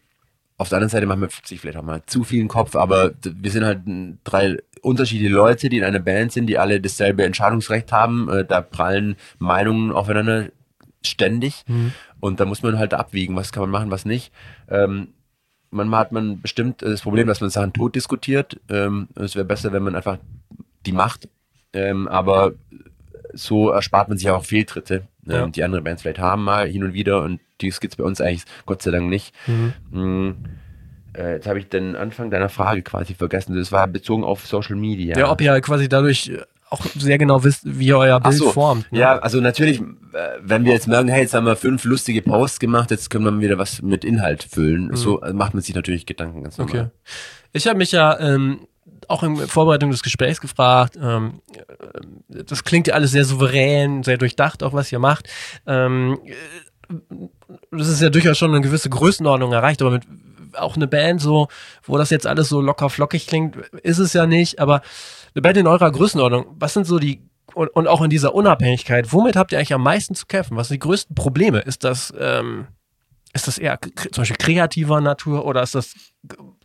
[0.57, 3.11] auf der anderen Seite machen wir sich vielleicht auch mal zu viel den Kopf, aber
[3.23, 3.81] wir sind halt
[4.23, 8.29] drei unterschiedliche Leute, die in einer Band sind, die alle dasselbe Entscheidungsrecht haben.
[8.29, 10.47] Äh, da prallen Meinungen aufeinander
[11.03, 11.63] ständig
[12.19, 14.31] und da muss man halt abwiegen, was kann man machen, was nicht.
[14.69, 15.09] Ähm,
[15.69, 18.59] manchmal hat man bestimmt das Problem, dass man Sachen tot diskutiert.
[18.69, 20.17] Ähm, es wäre besser, wenn man einfach
[20.85, 21.27] die macht.
[21.73, 22.53] Ähm, aber
[23.33, 25.43] so erspart man sich auch Fehltritte, Ja.
[25.43, 28.19] ähm, die andere Bands vielleicht haben mal hin und wieder und die gibt's bei uns
[28.21, 29.33] eigentlich Gott sei Dank nicht.
[29.91, 30.31] Mm,
[31.17, 33.55] äh, jetzt habe ich den Anfang deiner Frage quasi vergessen.
[33.55, 35.17] Das war bezogen auf Social Media.
[35.17, 36.31] Ja, ob ihr quasi dadurch
[36.69, 38.91] auch sehr genau wisst, wie ihr euer Bild so, formt.
[38.91, 38.99] ne?
[38.99, 39.83] Ja, also natürlich, äh,
[40.41, 43.39] wenn wir jetzt merken, hey, jetzt haben wir fünf lustige Posts gemacht, jetzt können wir
[43.39, 44.95] wieder was mit Inhalt füllen.
[44.95, 46.75] So äh, macht man sich natürlich Gedanken ganz normal.
[46.75, 46.81] Mhm.
[46.81, 46.91] Okay.
[47.53, 48.67] Ich habe mich ja ähm,
[49.07, 54.17] auch in Vorbereitung des Gesprächs gefragt, ähm, äh, das klingt ja alles sehr souverän, sehr
[54.17, 55.29] durchdacht, auch was ihr macht.
[55.67, 56.93] Ähm, äh,
[57.71, 60.03] das ist ja durchaus schon eine gewisse Größenordnung erreicht, aber mit
[60.57, 61.47] auch eine Band so,
[61.83, 64.81] wo das jetzt alles so locker flockig klingt, ist es ja nicht, aber
[65.33, 67.21] eine Band in eurer Größenordnung, was sind so die
[67.53, 70.57] und, und auch in dieser Unabhängigkeit, womit habt ihr eigentlich am meisten zu kämpfen?
[70.57, 71.59] Was sind die größten Probleme?
[71.59, 72.67] Ist das ähm,
[73.33, 75.93] ist das eher zum Beispiel kreativer Natur oder ist das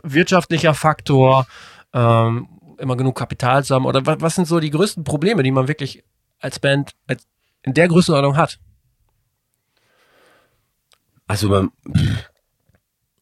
[0.03, 1.47] wirtschaftlicher Faktor?
[1.93, 3.86] ähm, immer genug Kapital zu haben?
[3.86, 6.05] Oder was, was sind so die größten Probleme, die man wirklich
[6.38, 7.26] als Band als
[7.62, 8.59] in der Größenordnung hat?
[11.26, 11.70] Also man,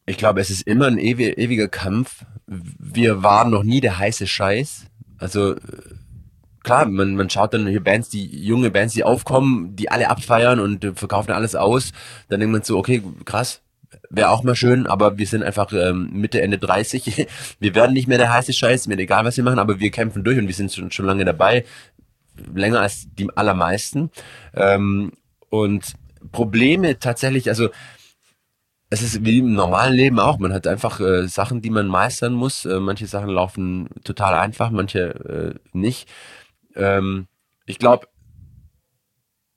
[0.09, 2.25] ich glaube, es ist immer ein ewiger Kampf.
[2.47, 4.87] Wir waren noch nie der heiße Scheiß.
[5.19, 5.57] Also
[6.63, 10.61] klar, man, man schaut dann hier Bands, die junge Bands, die aufkommen, die alle abfeiern
[10.61, 11.93] und verkaufen alles aus.
[12.29, 13.61] Dann denkt man so, okay, krass,
[14.09, 17.27] wäre auch mal schön, aber wir sind einfach ähm, Mitte, Ende 30.
[17.61, 20.25] Wir werden nicht mehr der heiße Scheiß, mir egal, was wir machen, aber wir kämpfen
[20.25, 21.65] durch und wir sind schon, schon lange dabei.
[22.55, 24.11] Länger als die allermeisten.
[24.55, 25.13] Ähm,
[25.51, 25.95] und
[26.33, 27.69] Probleme tatsächlich, also
[28.91, 30.39] es ist wie im normalen Leben auch.
[30.39, 32.65] Man hat einfach äh, Sachen, die man meistern muss.
[32.65, 36.09] Äh, manche Sachen laufen total einfach, manche äh, nicht.
[36.75, 37.27] Ähm,
[37.67, 38.07] ich glaube,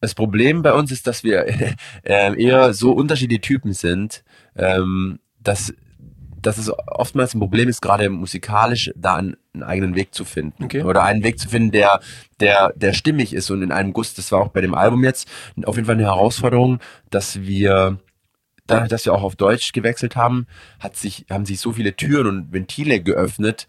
[0.02, 1.46] das Problem bei uns ist, dass wir
[2.04, 4.24] äh, eher so unterschiedliche Typen sind,
[4.58, 5.74] ähm, dass,
[6.42, 10.66] dass es oftmals ein Problem ist, gerade musikalisch da einen, einen eigenen Weg zu finden.
[10.66, 10.84] Okay.
[10.84, 12.02] Oder einen Weg zu finden, der,
[12.42, 14.14] der, der stimmig ist und in einem Guss.
[14.14, 15.30] Das war auch bei dem Album jetzt
[15.64, 16.80] auf jeden Fall eine Herausforderung,
[17.10, 18.00] dass wir
[18.72, 20.48] dadurch, dass wir auch auf Deutsch gewechselt haben,
[20.80, 23.68] hat sich, haben sich so viele Türen und Ventile geöffnet.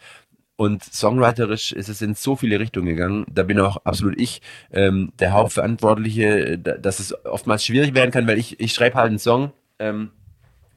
[0.56, 3.26] Und songwriterisch ist es in so viele Richtungen gegangen.
[3.30, 8.38] Da bin auch absolut ich ähm, der Hauptverantwortliche, dass es oftmals schwierig werden kann, weil
[8.38, 10.10] ich, ich schreibe halt einen Song, ähm,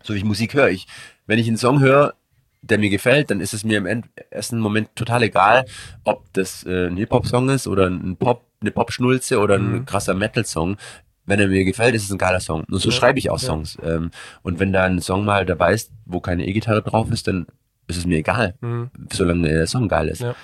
[0.02, 0.70] so wie ich Musik höre.
[0.70, 0.88] Ich,
[1.28, 2.16] wenn ich einen Song höre,
[2.62, 5.66] der mir gefällt, dann ist es mir im ersten Moment total egal,
[6.04, 9.86] ob das äh, ein Hip-Hop-Song ist oder ein Pop, eine Pop-Schnulze oder ein mhm.
[9.86, 10.78] krasser Metal-Song
[11.26, 12.64] wenn er mir gefällt, ist es ein geiler Song.
[12.70, 13.48] Und so ja, schreibe ich auch ja.
[13.48, 13.78] Songs.
[13.84, 14.12] Ähm,
[14.44, 17.48] und wenn da ein Song mal dabei ist, wo keine E-Gitarre drauf ist, dann
[17.88, 18.90] ist es mir egal, mhm.
[19.12, 20.22] solange der Song geil ist.
[20.22, 20.36] Ja.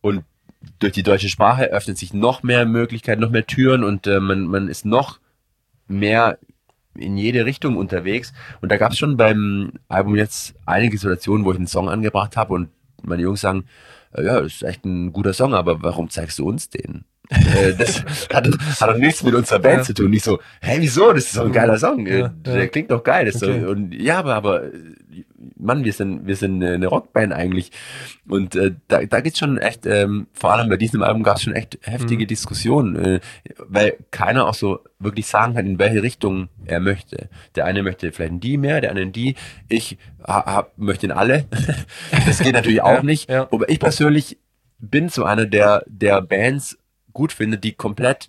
[0.00, 0.24] Und
[0.78, 4.46] durch die deutsche Sprache öffnet sich noch mehr Möglichkeiten, noch mehr Türen und äh, man,
[4.46, 5.18] man ist noch
[5.88, 6.38] mehr
[6.94, 8.32] in jede Richtung unterwegs.
[8.60, 12.36] Und da gab es schon beim Album jetzt einige Situationen, wo ich einen Song angebracht
[12.36, 12.68] habe und
[13.02, 13.64] meine Jungs sagen,
[14.12, 17.04] äh, ja, das ist echt ein guter Song, aber warum zeigst du uns den?
[17.32, 19.82] Äh, das hat, hat doch nichts mit unserer Band ja.
[19.84, 20.10] zu tun.
[20.10, 21.12] Nicht so, hä, wieso?
[21.12, 22.06] Das ist doch ein geiler Song.
[22.06, 22.66] Ja, der ja.
[22.66, 23.30] klingt doch geil.
[23.34, 23.60] Okay.
[23.60, 24.62] So, und ja, aber, aber
[25.56, 27.70] Mann, wir sind, wir sind eine Rockband eigentlich.
[28.28, 31.42] Und äh, da, da geht's schon echt, ähm, vor allem bei diesem Album gab es
[31.42, 32.28] schon echt heftige mhm.
[32.28, 33.20] Diskussionen, äh,
[33.58, 37.28] weil keiner auch so wirklich sagen kann, in welche Richtung er möchte.
[37.54, 39.36] Der eine möchte vielleicht in die mehr, der andere in die.
[39.68, 41.46] Ich ha, hab, möchte in alle.
[42.26, 43.30] das geht natürlich auch nicht.
[43.30, 43.48] Ja.
[43.50, 44.38] Aber ich persönlich
[44.78, 46.78] bin so einer der, der Bands
[47.12, 48.28] gut findet, die komplett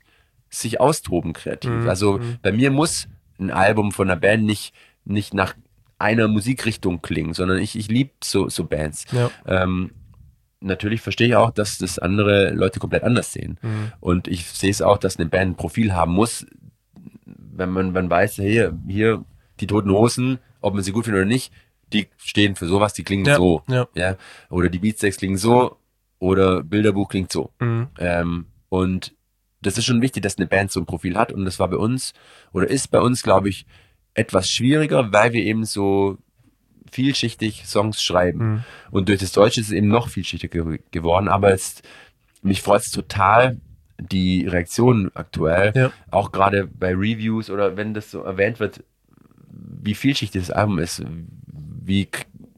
[0.49, 1.71] sich austoben kreativ.
[1.71, 1.89] Mhm.
[1.89, 2.37] Also mhm.
[2.41, 3.07] bei mir muss
[3.39, 4.73] ein Album von einer Band nicht,
[5.05, 5.55] nicht nach
[5.97, 9.05] einer Musikrichtung klingen, sondern ich, ich liebe so, so Bands.
[9.11, 9.31] Ja.
[9.47, 9.91] Ähm,
[10.59, 13.57] natürlich verstehe ich auch, dass das andere Leute komplett anders sehen.
[13.61, 13.91] Mhm.
[13.99, 16.45] Und ich sehe es auch, dass eine Band ein Profil haben muss,
[17.25, 19.23] wenn man, man weiß, hey, hier
[19.59, 21.53] die Toten Hosen, ob man sie gut findet oder nicht,
[21.91, 23.63] die stehen für sowas, die klingen ja, so.
[23.67, 23.87] Ja.
[23.93, 24.15] ja.
[24.49, 25.77] Oder die Beatsteaks klingen so,
[26.19, 27.51] oder Bilderbuch klingt so.
[27.59, 27.87] Mhm.
[27.99, 29.13] Ähm, und
[29.61, 31.31] das ist schon wichtig, dass eine Band so ein Profil hat.
[31.31, 32.11] Und das war bei uns,
[32.53, 33.67] oder ist bei uns, glaube ich,
[34.15, 36.17] etwas schwieriger, weil wir eben so
[36.91, 38.39] vielschichtig Songs schreiben.
[38.39, 38.63] Mhm.
[38.89, 41.27] Und durch das Deutsche ist es eben noch vielschichtiger geworden.
[41.27, 41.83] Aber es,
[42.41, 43.57] mich freut es total,
[43.99, 45.91] die Reaktionen aktuell, ja.
[46.09, 48.83] auch gerade bei Reviews oder wenn das so erwähnt wird,
[49.51, 51.03] wie vielschichtig das Album ist,
[51.45, 52.09] wie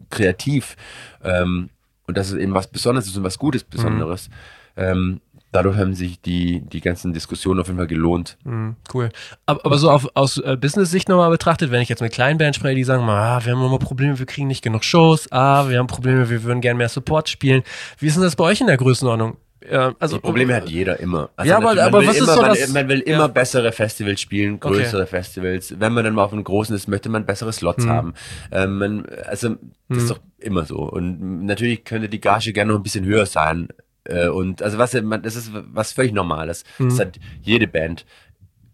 [0.09, 0.77] kreativ
[1.25, 1.71] ähm,
[2.07, 4.29] und dass es eben was Besonderes ist und was Gutes Besonderes.
[4.29, 4.33] Mhm.
[4.77, 5.21] Ähm,
[5.55, 8.37] dadurch haben sich die, die ganzen Diskussionen auf jeden Fall gelohnt.
[8.43, 9.09] Mhm, cool.
[9.45, 12.57] Aber, aber so auf, aus äh, Business-Sicht nochmal betrachtet, wenn ich jetzt mit kleinen Bands
[12.57, 15.79] spreche, die sagen, ah, wir haben immer Probleme, wir kriegen nicht genug Shows, ah, wir
[15.79, 17.63] haben Probleme, wir würden gerne mehr Support spielen.
[17.99, 19.37] Wie ist denn das bei euch in der Größenordnung?
[19.71, 21.29] Ja, also, die Probleme hat jeder immer.
[21.35, 22.73] Also ja, aber, aber was immer, ist so man, das?
[22.73, 23.27] Man will immer ja.
[23.27, 25.09] bessere Festivals spielen, größere okay.
[25.09, 25.79] Festivals.
[25.79, 27.89] Wenn man dann mal auf einem großen ist, möchte man bessere Slots hm.
[27.89, 28.13] haben.
[28.51, 29.57] Ähm, man, also das
[29.89, 29.97] hm.
[29.97, 30.77] ist doch immer so.
[30.77, 33.69] Und natürlich könnte die Gage gerne noch ein bisschen höher sein.
[34.05, 36.63] Äh, und also was, das ist was völlig Normales.
[36.79, 36.89] Mhm.
[36.89, 38.05] Das hat jede Band.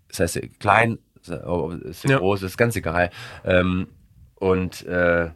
[0.07, 0.99] Das heißt, klein,
[1.45, 2.17] oh, ist ja.
[2.17, 3.09] groß, ist ganz egal.
[3.45, 3.87] Ähm,
[4.35, 5.29] und äh,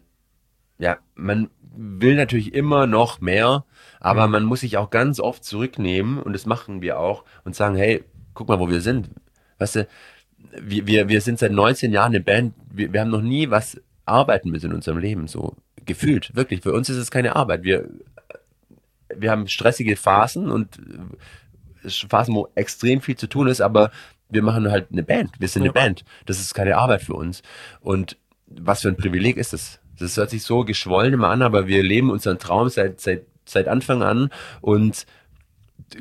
[0.77, 3.65] ja, man will natürlich immer noch mehr,
[3.99, 4.31] aber mhm.
[4.31, 8.03] man muss sich auch ganz oft zurücknehmen und das machen wir auch und sagen, hey,
[8.33, 9.09] guck mal, wo wir sind.
[9.59, 9.87] Weißt du,
[10.61, 13.79] wir, wir, wir sind seit 19 Jahren eine Band, wir, wir haben noch nie was
[14.05, 16.61] arbeiten müssen in unserem Leben, so gefühlt, wirklich.
[16.61, 17.63] Für uns ist es keine Arbeit.
[17.63, 17.89] Wir
[19.19, 20.79] wir haben stressige Phasen und
[21.83, 23.91] äh, Phasen, wo extrem viel zu tun ist, aber
[24.29, 25.31] wir machen halt eine Band.
[25.39, 26.03] Wir sind eine Band.
[26.25, 27.43] Das ist keine Arbeit für uns.
[27.79, 29.79] Und was für ein Privileg ist das?
[29.99, 33.67] Das hört sich so geschwollen immer an, aber wir leben unseren Traum seit, seit, seit
[33.67, 34.29] Anfang an
[34.61, 35.05] und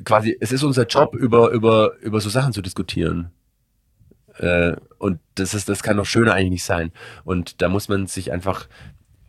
[0.04, 3.30] quasi, es ist unser Job, über, über, über so Sachen zu diskutieren.
[4.38, 6.92] Äh, und das ist, das kann noch schöner eigentlich nicht sein.
[7.24, 8.68] Und da muss man sich einfach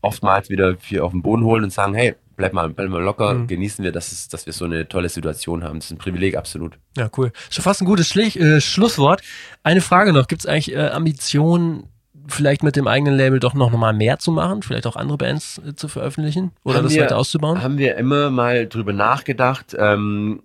[0.05, 3.33] oftmals wieder hier auf den Boden holen und sagen, hey, bleib mal, bleib mal locker,
[3.33, 3.47] mhm.
[3.47, 5.79] genießen wir, dass, es, dass wir so eine tolle Situation haben.
[5.79, 6.77] Das ist ein Privileg, absolut.
[6.97, 7.31] Ja, cool.
[7.49, 9.21] Schon fast ein gutes Schlich, äh, Schlusswort.
[9.63, 11.87] Eine Frage noch, gibt es eigentlich äh, Ambitionen,
[12.27, 15.61] vielleicht mit dem eigenen Label doch noch mal mehr zu machen, vielleicht auch andere Bands
[15.65, 17.61] äh, zu veröffentlichen oder haben das wir, weiter auszubauen?
[17.61, 19.75] Haben wir immer mal drüber nachgedacht.
[19.77, 20.41] Ähm,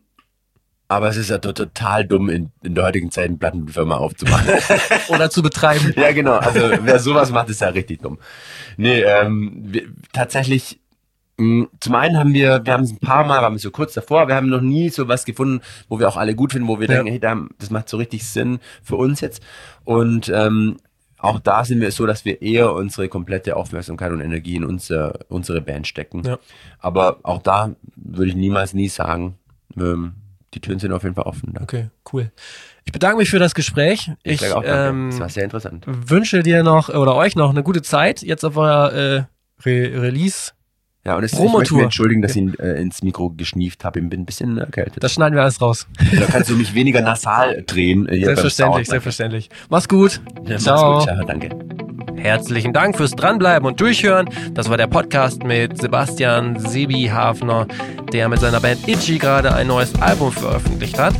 [0.91, 4.55] aber es ist ja total dumm, in, in der heutigen Zeit eine Plattenfirma aufzumachen.
[5.09, 5.95] Oder zu betreiben.
[5.97, 6.34] Ja, genau.
[6.34, 8.18] Also wer sowas macht, ist ja richtig dumm.
[8.76, 10.80] Nee, ähm, wir, tatsächlich,
[11.36, 13.70] mh, hm, zum einen haben wir, wir haben es ein paar Mal, waren wir so
[13.70, 16.66] kurz davor, wir haben noch nie so was gefunden, wo wir auch alle gut finden,
[16.66, 17.03] wo wir ja.
[17.03, 19.45] denken, hey, das macht so richtig Sinn für uns jetzt.
[19.84, 20.78] Und ähm,
[21.18, 25.20] auch da sind wir so, dass wir eher unsere komplette Aufmerksamkeit und Energie in unser,
[25.28, 26.24] unsere Band stecken.
[26.24, 26.41] Ja.
[26.80, 29.36] Aber auch da würde ich niemals nie sagen,
[29.76, 30.14] ähm,
[30.55, 31.53] die Türen sind auf jeden Fall offen.
[31.53, 31.76] Danke.
[31.76, 32.32] Okay, cool.
[32.84, 34.11] Ich bedanke mich für das Gespräch.
[34.22, 35.84] Ich, ich auch, ähm, das war sehr interessant.
[35.86, 39.22] Wünsche dir noch oder euch noch eine gute Zeit jetzt auf euer äh,
[39.64, 40.53] Re Release.
[41.05, 44.01] Ja, und es, ich möchte mich entschuldigen, dass ich äh, ins Mikro geschnieft habe.
[44.01, 45.03] Ich bin ein bisschen erkältet.
[45.03, 45.86] Das schneiden wir alles raus.
[46.18, 48.07] Da kannst du mich weniger nasal drehen.
[48.07, 49.48] Äh, selbstverständlich, selbstverständlich.
[49.70, 50.20] Mach's gut.
[50.46, 50.96] Ja, Ciao.
[50.96, 51.14] Mach's gut.
[51.14, 51.48] Ciao, danke.
[52.16, 54.28] Herzlichen Dank fürs Dranbleiben und Durchhören.
[54.53, 57.66] Das war der Podcast mit Sebastian Sebi Hafner,
[58.12, 61.14] der mit seiner Band Itchy gerade ein neues Album veröffentlicht hat.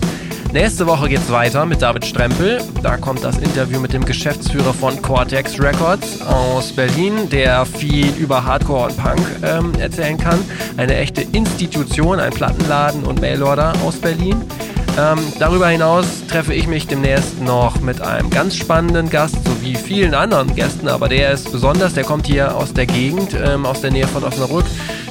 [0.53, 2.61] Nächste Woche geht's weiter mit David Strempel.
[2.82, 8.44] Da kommt das Interview mit dem Geschäftsführer von Cortex Records aus Berlin, der viel über
[8.44, 10.40] Hardcore und Punk ähm, erzählen kann.
[10.76, 14.42] Eine echte Institution, ein Plattenladen und Mailorder aus Berlin.
[14.98, 20.14] Ähm, darüber hinaus treffe ich mich demnächst noch mit einem ganz spannenden Gast sowie vielen
[20.14, 23.92] anderen Gästen, aber der ist besonders, der kommt hier aus der Gegend, ähm, aus der
[23.92, 24.64] Nähe von Osnabrück.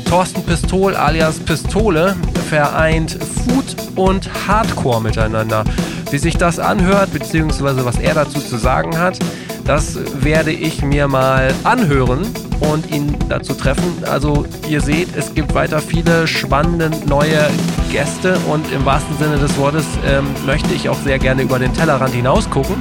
[0.09, 2.15] Thorsten Pistol alias Pistole
[2.49, 5.63] vereint Food und Hardcore miteinander.
[6.09, 9.19] Wie sich das anhört, beziehungsweise was er dazu zu sagen hat,
[9.65, 12.25] das werde ich mir mal anhören
[12.59, 14.03] und ihn dazu treffen.
[14.09, 17.47] Also ihr seht, es gibt weiter viele spannende neue
[17.91, 21.71] Gäste und im wahrsten Sinne des Wortes ähm, möchte ich auch sehr gerne über den
[21.71, 22.77] Tellerrand hinaus gucken.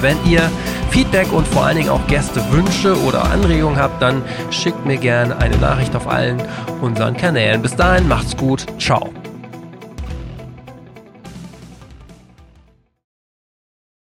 [0.00, 0.50] Wenn ihr
[0.90, 5.56] Feedback und vor allen Dingen auch Gästewünsche oder Anregungen habt, dann schickt mir gerne eine
[5.58, 6.42] Nachricht auf allen
[6.80, 7.62] unseren Kanälen.
[7.62, 9.10] Bis dahin, macht's gut, ciao.